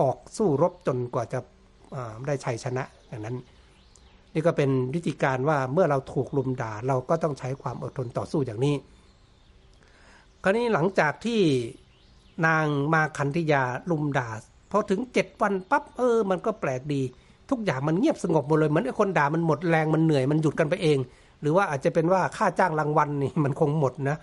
[0.00, 1.38] ออกสู้รบจนกว่าจะ
[2.26, 3.36] ได้ชัยชนะอย่างนั้น
[4.34, 8.74] นี่ก็เป็นวิธีการว่าเมื่อเราถูกลุมด่าเราก็ต้องใช้ความอดทนต่อสู้อย่างนี้
[10.42, 11.40] คราวนี้หลังจากที่
[12.46, 14.28] นางมาคันธยาลุมด่า
[14.70, 17.02] พอถึงเจ็ดวันปั๊บเออ มันก็แปลกดี
[17.50, 20.98] ทุกอย่างมันเงียบสงบหมดเลยเหมือนคนด่ามันหมดแรงมันเหนื่อยมันหยุดกันไปเอง
[21.40, 24.16] หรือว่าอาจจะเป็นว่าค่าจ้างรางวัลนี่มันคงหมดนะ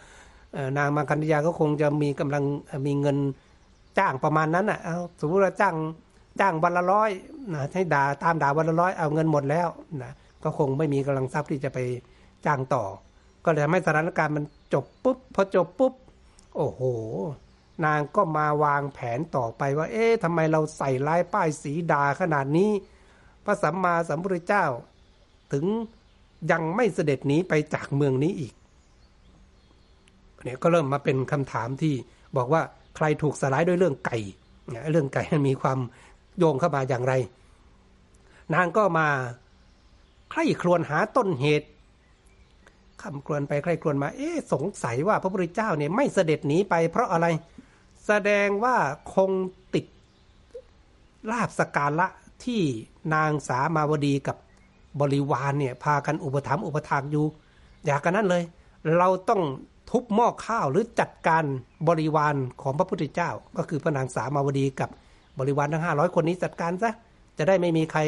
[0.78, 2.44] นางมาคันธยาก็คงจะมีกำลัง
[2.86, 3.18] มีเงิน
[3.98, 5.76] จ้างประมาณนั้นอะเอาสมมติว่าจ้าง
[6.40, 7.10] จ้างวันละร้อย
[7.54, 9.68] นะให้ด่าตามด่าวันละร้อยเอาเงินหมดแล้ว
[10.04, 10.12] นะ
[10.44, 11.80] ก็คงไม่มีกำลังทรัพย์ที่จะไป
[12.46, 12.84] จ้างต่อ
[13.46, 15.94] ก็เลยทำให้สถานการณ์มันจบปุ๊บพอจบปุ๊บ
[16.56, 16.82] โอ้โห
[17.86, 22.72] นางก็มาวางแผนต่อไปว่า เอ๊ะทำไมเราใส่ลายป้ายสีด่าขนาดนี้
[23.48, 24.66] พระสัมมาสัมพุทธเจ้า
[25.54, 25.66] ถึง
[26.52, 28.54] ยังไม่เสด็จหนีไปจากเมืองนี้อีก
[30.43, 31.93] เนี่ยก็เริ่มมาเป็นคำถามที่
[32.38, 32.62] บอกว่า
[32.95, 34.18] ใครถูกสลายด้วยเรื่องไก่
[34.91, 35.80] เรื่องไก่มันมีความ
[36.38, 37.14] โยงเข้ามาอย่างไร
[38.54, 39.08] นางก็มา
[40.32, 41.68] ใคร่ครวญหาต้นเหตุ
[43.02, 47.28] คำครวญไปใคร่ครวญมา เอ๊สงสัยว่าพระพุทธเจ้าเนี่ยไม่เสด็จหนีไปเพราะอะไร
[48.06, 48.78] แสดงว่า
[49.16, 49.32] คง
[49.74, 49.86] ติด
[51.32, 52.08] ลาบสการละ
[52.45, 52.62] ที่
[53.14, 54.38] นางสามาวดีกับ
[55.01, 57.26] บริวารเนี่ยพากันอุปถัมภ์อุปถากอยู่
[57.86, 58.43] อยากกันนั้นเลย
[58.97, 59.41] เราต้อง
[59.89, 61.43] ทุบหม้อข้าวหรือจัดการ
[61.88, 64.89] บริวารของพระพุทธเจ้า ก็คือพระนางสามาวดีกับ
[65.39, 66.91] บริวารทั้งห้าร้อยคนนี้จัดการซะ
[67.38, 68.01] จะได้ไม่มีใคร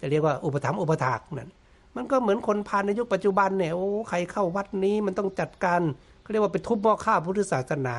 [0.00, 1.50] จะเรียกว่าอุปถัมภ์อุปถากนั่น
[1.96, 5.80] มันก็เหมือนคนพานในยุคปัจจุบันเนี่ยโอ้ใครเข้าวัดนี้มันต้องจัดการ
[6.22, 7.94] เขาเรียกว่าไปทุบหม้อข้าวพุทธศาสนา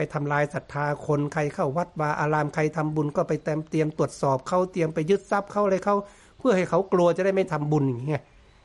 [0.00, 5.96] ไปทำลายศรัทธาคนใครเข้าวัดวาอารามใครทำบุญก็ไปเต็มเตรียมตรวจสอบเขาเตรียมไปยึดทรัพย์เขาเลยเขา
[6.38, 8.22] เพื่อให้เขากลัวจะได้ไม่ทำบุญอย่างเงี้ย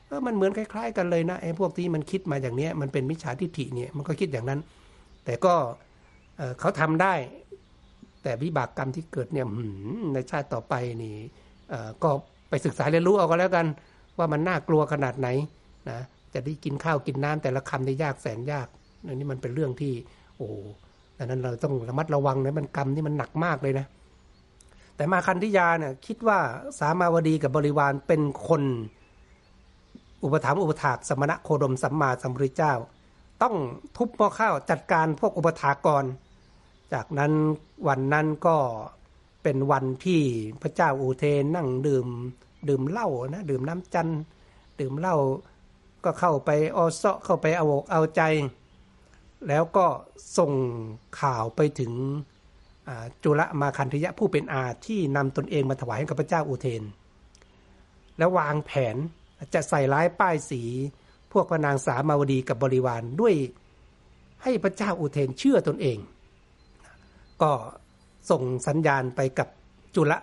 [0.07, 4.59] เออมันเหมือนคล้าย ๆ กันเลยนะไอ้พวกที่มันคิดมาอย่างเนี้ยมันเป็นมิจฉาทิฏฐิเนี่ยมันก็คิดอย่างนั้น
[5.25, 5.53] แต่ก็
[6.59, 7.13] เขาทำได้
[8.23, 9.45] แต่วิบากกรรมที่เกิดเนี่ย
[10.13, 10.73] ในชาติต่อไป
[11.03, 11.15] นี่
[12.03, 12.09] ก็
[12.49, 13.65] ไปศึกษาเรียนรู้เอาก็แล้วกัน
[14.17, 15.27] ว่ามันน่ากลัวขนาดไหน
[15.89, 15.99] นะ
[16.33, 18.67] จะได้กินข้าวกินน้ำแต่ละคำได้ยากแสนยาก
[19.13, 19.93] นนี้มันเป็นเรื่องที่
[20.37, 20.47] โอ้
[21.17, 23.85] ดังนั้นเราต้องระมัดระวังนะมันกรรมนี่มันหนักมากเลยนะ
[24.95, 26.39] แต่มาคันธิยาเนี่ยคิดว่า
[26.79, 28.63] สามาวดีกับบริวารเป็นคน
[30.23, 32.73] อุปถัมภ์อุปถากสมณะโคดมสัมมาสัมพุทธเจ้า
[33.41, 33.55] ต้อง
[33.97, 36.03] ทุบหม้อข้าวจัดการพวกอุปถากร
[36.93, 37.31] จากนั้น
[37.87, 38.57] วันนั้นก็
[39.43, 40.21] เป็นวันที่
[40.61, 42.07] พระเจ้าอูเทนนั่งดื่ม
[42.69, 44.21] ดื่มเหล้านะดื่มน้ำจันทร์
[44.79, 45.15] ดื่มเหล้า
[46.03, 48.21] ก็เข้าไปออเซาะเข้าไปเอาอกเอาใจ
[49.47, 49.85] แล้วก็
[50.37, 50.51] ส่ง
[51.19, 51.93] ข่าวไปถึง
[53.23, 56.83] จุลมาคันธยะผู้เป็นอาที่นำตนเองมาถวายให้กับพระเจ้าอุเทน
[58.17, 58.95] แล้ววางแผน
[59.53, 60.61] จะใส่ร้ายป้ายสี
[61.31, 63.35] พวกพระนางสามาวดีกับบริวารด้วย
[64.43, 65.97] ให้พระเจ้าอุเทนเชื่อตนเอง
[67.41, 67.51] ก็
[68.29, 69.47] ส่งสัญญาณไปกับ
[69.95, 70.13] จุล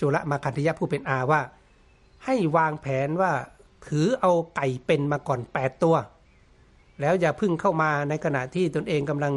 [0.00, 1.40] จุลมาคันธยะผู้เป็นอาว่า
[2.24, 3.32] ให้วางแผนว่า
[3.86, 5.96] ถือเอาไก่เป็นมาก่อนแปดตัว
[7.00, 9.34] แล้วอย่าพึ่งเข้ามาในขณะที่ตนเองกำลัง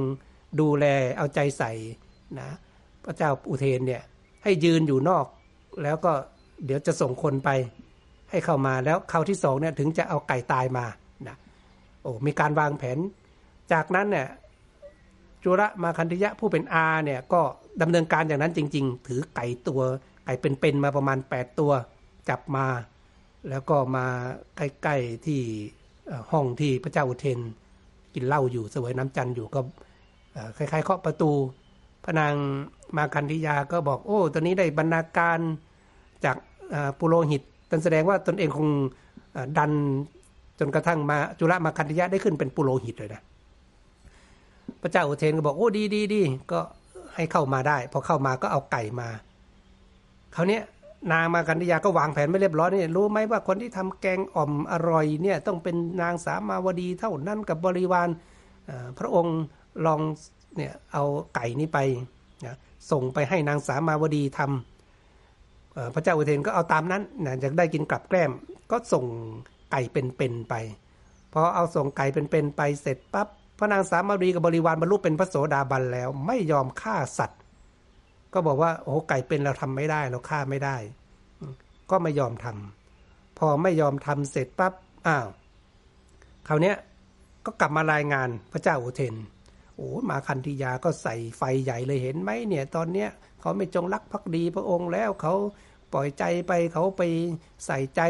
[0.59, 0.85] ดูแล
[1.17, 1.71] เอาใจใส่
[2.39, 2.49] นะ
[3.05, 4.03] พระเจ้าอุเทนเนี่ย
[4.43, 5.25] ให้ยืนอยู่นอก
[5.83, 6.11] แล้วก็
[6.65, 7.49] เดี๋ยวจะส่งคนไป
[8.31, 10.85] ให้เข้ามาแล้วคราวที่สองเนี่ยถึงจะเอาไก่ตายมา
[11.27, 11.35] นะ
[12.01, 12.97] โอ้มีการวางแผน
[13.71, 14.27] จากนั้นเนี่ย
[15.43, 17.41] จุระมาคันธยะผู้เป็นอาเนี่ยก็
[17.81, 19.81] ดำเนินการอย่างนั้นจริง ๆ ถือไก่ตัว
[20.25, 21.71] ไก่เป็นๆมาประมาณ 8 ตัว
[22.29, 22.65] จับมา
[23.49, 24.05] แล้วก็มา
[24.57, 25.41] ใกล้ๆที่
[26.31, 27.39] ห้องที่พระเจ้าอุเทน
[28.13, 29.59] กินเหล้าอยู่เสวยน้ำจันทร์อยู่ก็
[30.57, 31.31] คล้ายๆเคาะประตู
[32.03, 32.33] พระนาง
[32.97, 35.39] มาคันธิยาก็บอกโอ้ ตอนนี้ได้บรรณาการ
[36.25, 36.37] จาก
[36.99, 38.67] ปุโรหิตตันแสดงว่าตนเองคง
[39.57, 39.71] ดัน
[40.59, 43.21] จนกระทั่งมาจุลมาคันธิยะได้ขึ้นเป็นปุโรหิตเลยนะ
[44.81, 46.21] พระเจ้าอุเทนก็บอกโอ้ดีดีดี
[46.51, 46.59] ก็
[47.15, 49.09] ให้เข้ามาได้ พอเข้ามาก็เอาไก่มา
[50.35, 50.59] คราวนี้
[51.11, 58.09] นางมาคันธิยาก็วางแผนไม่เรียบร้อยนี่รู้ไหมว่าคนที่ทำแกงอ่อมอร่อยเนี่ยต้องเป็นนางสามาวดีเท่านั้นกับบริวาร
[58.99, 59.37] พระองค์
[59.85, 60.01] ลอง
[60.57, 61.03] เนี่ยเอา
[61.35, 61.79] ไก่นี้ไป
[62.45, 62.55] นะ
[62.91, 68.31] ส่งไปให้นางสามาวดีทำพระเจ้าอุเทนก็เอาตามนั้นนะจะได้กินกลับแกล้ม
[68.71, 69.05] ก็ส่ง
[69.71, 70.53] ไก่เป็นๆไป
[71.33, 73.27] พอเอาส่งไก่เป็นๆไปเสร็จปั๊บ
[73.59, 77.40] พระนางสามาวดีกับบริวารบรรลุเป็นพระโสดาบันแล้ว ไม่ยอมฆ่าสัตว์
[78.33, 80.75] ก็บอกว่าโอ้ไก่เป็นเราทำไม่ได้เราฆ่าไม่ได้
[81.89, 84.73] ก็ไม่ยอมทำพอไม่ยอมทำเสร็จปั๊บ
[85.07, 85.27] อ้าว
[86.47, 86.73] คราวนี้
[87.45, 89.15] ก็กลับมารายงานพระเจ้าอุเทน
[89.75, 93.09] โอ้มาคันธิยาก็ใส่ไฟใหญ่เลยเห็นไหมเนี่ยตอนเนี้ย
[93.41, 95.33] เขาไม่จงรักภักดีพระองค์แล้วเขา
[95.93, 97.01] ปล่อยใจไปเขาไป
[97.65, 98.01] ใส่ใจ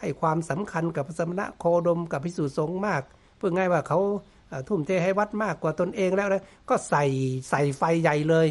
[0.00, 3.02] ให้ความสำคัญกับสมณะโคดมกับพิสุสงฆ์มาก
[3.36, 3.98] เพื่อง่ายว่าเขา
[4.68, 7.04] ทุ่มเทให้วัดมากกว่าตนเองแล้วนะก็ใส่
[7.50, 8.48] ใส่ไฟใหญ่เลย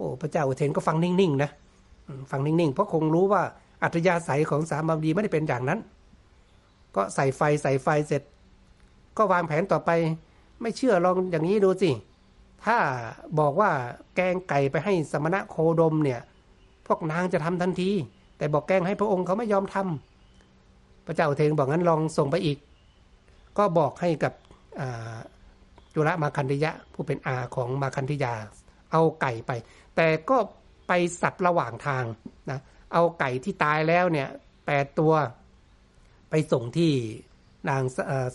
[0.00, 1.50] โอ้พระเจ้าอุเทนก็ฟังนิ่งๆนะ
[2.30, 3.42] ฟังนิ่งๆ เพราะคงรู้ว่า
[3.82, 5.78] อัตยาศัยของสามบดีไม่ได้เป็นอย่างนั้น
[6.96, 8.22] ก็ใส่ไฟใส่ไฟเสร็จ
[9.18, 9.90] ก็วางแผนต่อไป
[10.60, 11.90] ไม่เชื่อลองอย่างนี้ดูสิ
[12.64, 12.78] ถ้า
[13.38, 13.70] บอกว่า
[14.16, 16.20] แกงไก่ไปให้สมณะโคดมเนี่ย
[16.86, 17.90] พวกนางจะทำทันที
[18.38, 22.58] แต่บอกแกงให้พระองค์เขาไม่ยอมทำพระเจ้าเทงบอกงั้นลองส่งไปอีก
[23.58, 24.32] ก็บอกให้กับ
[25.94, 28.34] จุลมาคันธยะผู้เป็นอาของมาคันธยา
[28.92, 29.50] เอาไก่ไป
[29.96, 30.36] แต่ก็
[30.88, 32.04] ไปสับระหว่างทาง
[32.50, 32.60] นะ
[32.92, 34.28] เอาไก่ที่ตายแล้วเนี่ย
[34.66, 35.12] แปดตัว
[36.30, 36.92] ไปส่งที่
[37.70, 37.82] นาง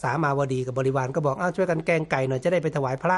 [0.04, 3.18] สามาวดีกับบริวารก็บอกอ้าวช่วยกันแกงไก่หน่อยจะได้ไปถวายพระ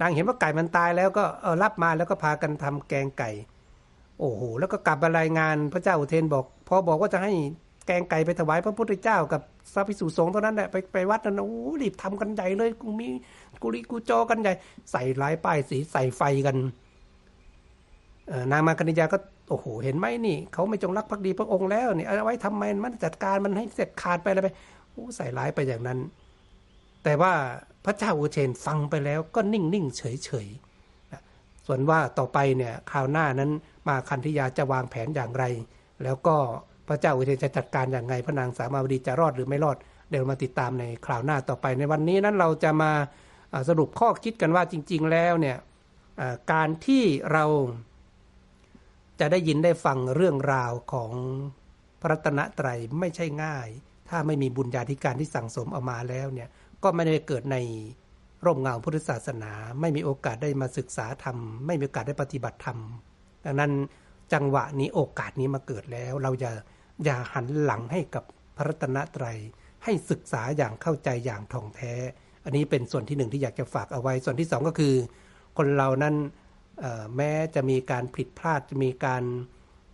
[0.00, 3.30] นางเห็นว่าไก่มันตายแล้วก็เออรับมาแล้วก็พากันทำแกงไก่
[4.18, 7.32] โอ้โหแล้วก็กลับมารายงานพระเจ้าอุเทนบอกพอบอกว่าจะให้
[7.86, 9.42] แกงไก่ไปถวายพระพุทธเจ้ากับ
[9.74, 13.08] พระภิกษุสงฆ์เท่านั้นแหละไปไปวัดนั้นโอ้รีบทำกันใหญ่เลยกูมี
[13.62, 14.52] กูรีกูจอกันใหญ่
[14.92, 16.56] ใส่ลายป้ายสีใส่ไฟกัน
[18.52, 19.18] นางมาคณิยาก็
[19.50, 24.48] โอ้โหเห็นไหมนี่เขาไม่จงรักภักดีพระองค์แล้วนี่เอาไว้ทำไมมันจัดการมันให้เสร็จขาดไปเลยไป
[25.16, 25.98] ใส่ร้ายไปอย่างนั้น
[27.04, 27.32] แต่ว่า
[27.84, 30.48] พระเจ้าอุเชนฟังไปแล้วก็นิ่งนิ่งเฉยเฉย
[31.66, 33.50] ส่วนว่าต่อไปเนี่ยคราวหน้านั้น
[33.88, 35.44] มาคันธิยาจะวางแผนอย่างไร
[36.02, 36.36] แล้วก็
[36.88, 39.76] พระเจ้าอุเทนจะจัดการอย่างไงพระนางสามาวดีจะรอดหรือไม่รอด
[40.10, 42.92] เดี๋ยวมาติดตามในคราวหน้าต่อไปในวันนี้นั้นเราจะมา
[43.68, 45.56] สรุปข้อคิดกันว่าจริง ๆ แล้วเนี่ย
[46.52, 47.44] การที่เรา
[49.20, 51.12] จะได้ยินได้ฟังเรื่องราวของ
[52.00, 52.68] พระรัตนตร
[53.00, 53.68] ไม่ใช่ง่าย
[54.08, 56.48] ถ้าไม่มีบุญญาธิการที่สั่งสมเอามาแล้วเนี่ย
[56.82, 57.56] ก็ไม่ได้เกิดใน
[58.44, 62.78] ร่มเงาพุทธศาสนา ไม่มีโอกาสได้มาศึกษาธรรม ไม่มีโอกาสได้ปฏิบัติธรรม
[63.44, 63.72] ดังนั้น
[64.32, 66.52] จังหวะนี้โอกาสนี้มาเกิดแล้ว เราอย่า
[67.04, 68.24] อย่าหันหลังให้กับ
[68.56, 69.26] พระรัตนตร
[69.84, 71.92] ให้ศึกษาอย่างเข้าใจอย่างท่องแท้
[72.44, 74.94] อันนี้เป็นส่วนที่หนึ่งที่อยากจะฝากเอาไว้ส่วนที่สองก็คือ
[75.58, 76.14] คนเรานั้น
[77.16, 79.22] แม้จะมีการผิดพลาดจะมีการ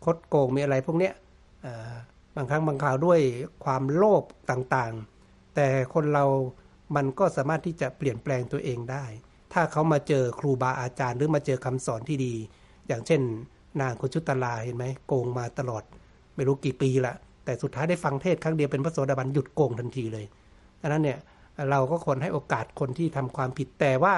[0.05, 1.11] คดโกงมีอะไรพวกนี้
[2.37, 3.21] บางครั้งบางคราวด้วย
[3.65, 6.25] ความโลภต่างๆ แต่คนเรา
[6.97, 9.05] มันก็สามารถที่จะเปลี่ยนแปลงตัวเองได้
[9.53, 12.35] ถ้าเขามาเจอครูบาอาจารย์ หรือมาเจอคำสอนที่ดี
[12.89, 13.21] อย่างเช่น
[13.81, 15.83] นางคุชุตลาเห็นไหมโกงมาตลอด
[16.35, 17.15] ไม่รู้กี่ปีละ
[17.45, 20.27] แต่สุดท้ายได้ฟังเทศครั้งเดียวเป็นพระโสดาบันหยุดโกงทันทีเลย
[20.81, 21.19] ดังนั้นเนี่ย
[21.71, 24.15] เราก็ควรให้โอกาสคนที่ทำความผิดแต่ว่า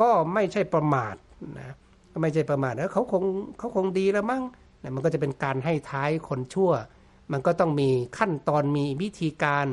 [0.00, 1.14] ก็ไม่ใช่ประมาท
[1.58, 1.74] นะ
[2.22, 3.24] ไม่ใช่ประมาทเออเขาคง
[3.58, 4.42] เขาคงดีแล้วมั้ง
[4.82, 6.72] นะมันก็จะเป็นการให้ท้ายคนชั่ว
[7.32, 9.66] มันก็ต้องมีขั้นตอนมีวิธีการ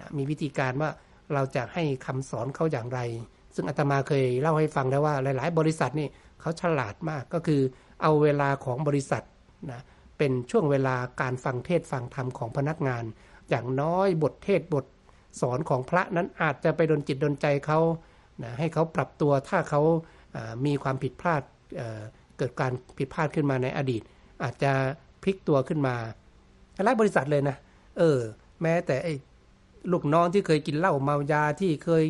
[0.00, 0.90] นะมีวิธีการว่า
[1.34, 3.00] เราจะให้คำสอนเขาอย่างไร
[3.54, 6.08] ซึ่งอาตมาเคยเล่าให้ฟังแล้วว่าหลาย ๆ บริษัทนี่
[6.40, 7.60] เขาฉลาดมากก็คือ
[8.02, 9.24] เอาเวลาของบริษัท
[9.70, 9.80] นะ
[10.18, 13.04] เป็นช่วงเวลาการฟังเทศฟังธรรมของพนักงาน
[13.50, 14.86] อย่างน้อยบทเทศบท
[15.40, 17.80] สอนของพระนั้นอาจจะไปดนจิตดนใจเขา
[18.42, 19.82] นะให้เขาปรับตัวถ้าเขา
[20.66, 21.42] มีความผิดพลาด
[21.76, 24.02] เเกิดการผิดพลาดขึ้นมาในอดีต
[24.42, 24.72] อาจจะ
[25.22, 25.94] พลิกตัวขึ้นมา
[26.84, 27.56] หลายบริษัทเลยนะ
[27.98, 28.18] เออ
[28.62, 29.14] แม้แต่ไอ้
[29.92, 32.04] ลูกน้องที่เคยกินเหล้าเมายาที่เคย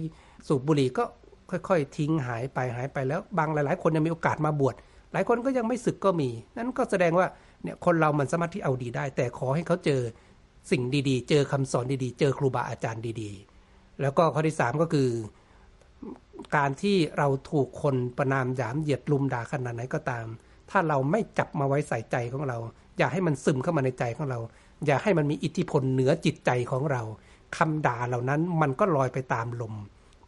[0.49, 1.05] สูบบุหรี่ก็
[1.51, 4.75] ค่อยๆ ทิ้งหายไปหายไปแล้วบางหลาย ๆ คนยังมีโอกาสมาบวช
[5.13, 7.27] หลายคนก็ยังไม่ศึกก็มี นั้นก็แสดงว่า
[7.63, 10.01] เนี่ยคนเรามันสามารถที่เอาดีได้ แต่ขอให้เขาเจอ
[10.71, 15.09] สิ่งดีๆ เจอคำสอนดีๆ เจอครูบาอาจารย์ดีๆ แล้วก็ข้อที่สามก็คือ
[16.57, 20.27] การที่เราถูกคนประนามหยามเหยียดลุมด่าขนาดไหนก็ตาม
[20.71, 22.59] ถ้าเราไม่จับมาไว้ใส่ใจของเรา
[22.99, 24.39] อย่าให้มันซึมเข้ามาในใจของเรา
[24.87, 27.03] อย่าให้มันมีอิทธิพลเหนือจิตใจของเรา
[27.57, 29.75] คำด่าเหล่านั้นมันก็ลอยไปตามลม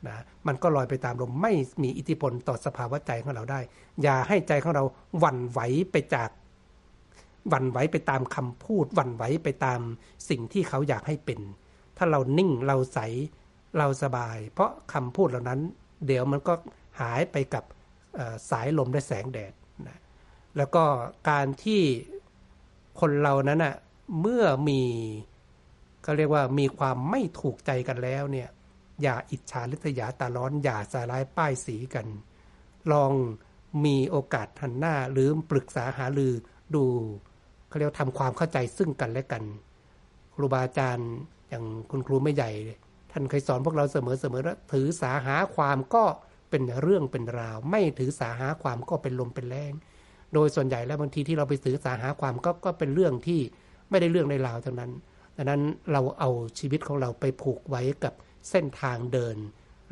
[0.08, 1.52] นะมันก็ลอยไปตามลมไม่
[1.82, 3.60] มีอิทธิพลต่อสภาวะใจของเราได้
[4.02, 4.84] อย่าให้ใจของเรา
[5.18, 5.60] หวั่นไหว
[5.90, 6.30] ไปจาก
[7.48, 9.80] หวั่นไหวไปตามคำพูดหวั่นไหวไปตาม
[10.28, 11.40] สิ่งที่เขาอยากให้เป็น
[11.96, 12.98] ถ้าเรานิ่งเราใส
[13.78, 15.60] เราสบาย เพราะคำพูดเหล่านั้น
[16.06, 16.54] เดี๋ยวมันก็
[17.00, 17.64] หายไปกับ
[18.50, 19.52] สายลมและแสงแดด
[19.88, 19.98] นะ
[20.56, 20.84] แล้วก็
[21.30, 21.80] การที่
[23.00, 23.74] คนเรานั้นนะ่ะ
[24.20, 24.82] เมื่อมี
[26.02, 28.48] เขาเรียกว่ามีความไม่ถูกใจกันแล้วเนี่ย
[29.02, 32.06] อย่าอิจฉาลิษยาตาร้อน อย่าสาร้ายป้ายสีกัน
[32.92, 33.12] ลอง
[33.84, 36.32] มีโอกาสหันหน้าหรือปรึกษาหารือ
[36.74, 36.84] ดู
[37.68, 39.42] เขาเรียกทำความเข้าใจซึ่งกันและกัน
[40.34, 41.10] ครูบาอาจารย์
[41.48, 42.50] อย่างคุณครูไม่ใหญ่
[43.12, 46.04] ท่านเคยสอนพวกเราเสมอเสมอว่าถือสาหาความก็
[46.50, 49.72] เป็นเรื่องเป็นราว ไม่ถือสาหาความก็เป็นลมเป็นแรง
[50.34, 53.40] โดยส่วนใหญ่แล้วบางทีที่เราไปถือสาหาความก็ก็เป็นเรื่องที่
[53.90, 54.92] ไม่ได้เรื่องในราวทั้งนั้น
[55.36, 58.14] ดังนั้นเราเอาชีวิตของเราไปผูกไว้กับ
[58.50, 59.36] เส้นทางเดิน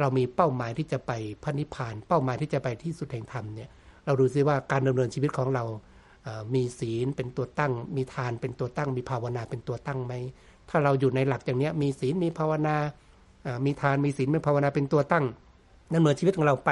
[0.01, 1.13] เรามีเป้าหมายที่จะไป
[1.43, 3.69] พระนิพพาน เป้าหมายที่จะไปที่สุดแห่งธรรมเนี่ย
[4.05, 5.65] เราดูซิว่าการดำเนินชีวิตของเรา
[6.55, 10.15] มีศีลเป็นตัวตั้ง มีทานเป็นตัวตั้ง มีภาวนาเป็นตัวตั้งไหม
[10.69, 12.77] ถ้าเราอยู่ในหลักอย่างนี้มีศีล มีภาวนา
[13.65, 15.25] มีทานมีศีลมีภาวนาเป็นตัวตั้ง
[15.95, 16.71] ดำเนินชีวิตของเราไป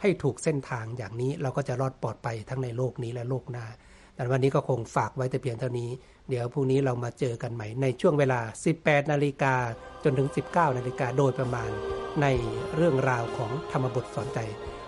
[0.00, 3.66] ให้ถูกเส้นทางอย่างนี้เราก็จะรอดปลอดไปทั้งในโลกนี้และโลกหน้า
[4.14, 5.90] แต่วันนี้ก็คงฝากไว้แต่เพียงเท่านี้
[6.28, 8.40] เดี๋ยวพรุ่งนี้เรามาเจอกันใหม่ในช่วงเวลา
[8.76, 9.54] 18 นาฬิกา
[10.04, 11.70] จนถึง 19 นาฬิกาโดยประมาณ
[12.22, 12.26] ใน
[12.76, 14.38] เรื่องราวของธรรมบทสอนใจ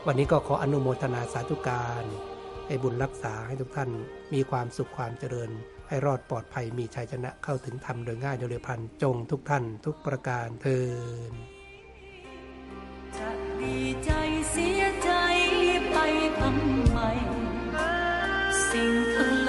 [0.06, 2.04] วันนี้ก็ขออนุโมทนาสาธุการ
[2.66, 3.90] ให้บุญรักษาให้ทุกท่าน
[4.34, 5.50] มีความสุขความเจริญ
[5.90, 10.78] ให้รอดปลอดภัยมีชัยชนะเข้าถึงธรรมโดยง่ายโดยเร็วพันจงทุกท่านทุกประการเทิ
[11.30, 11.32] น
[18.46, 19.39] ดสิ่งทั้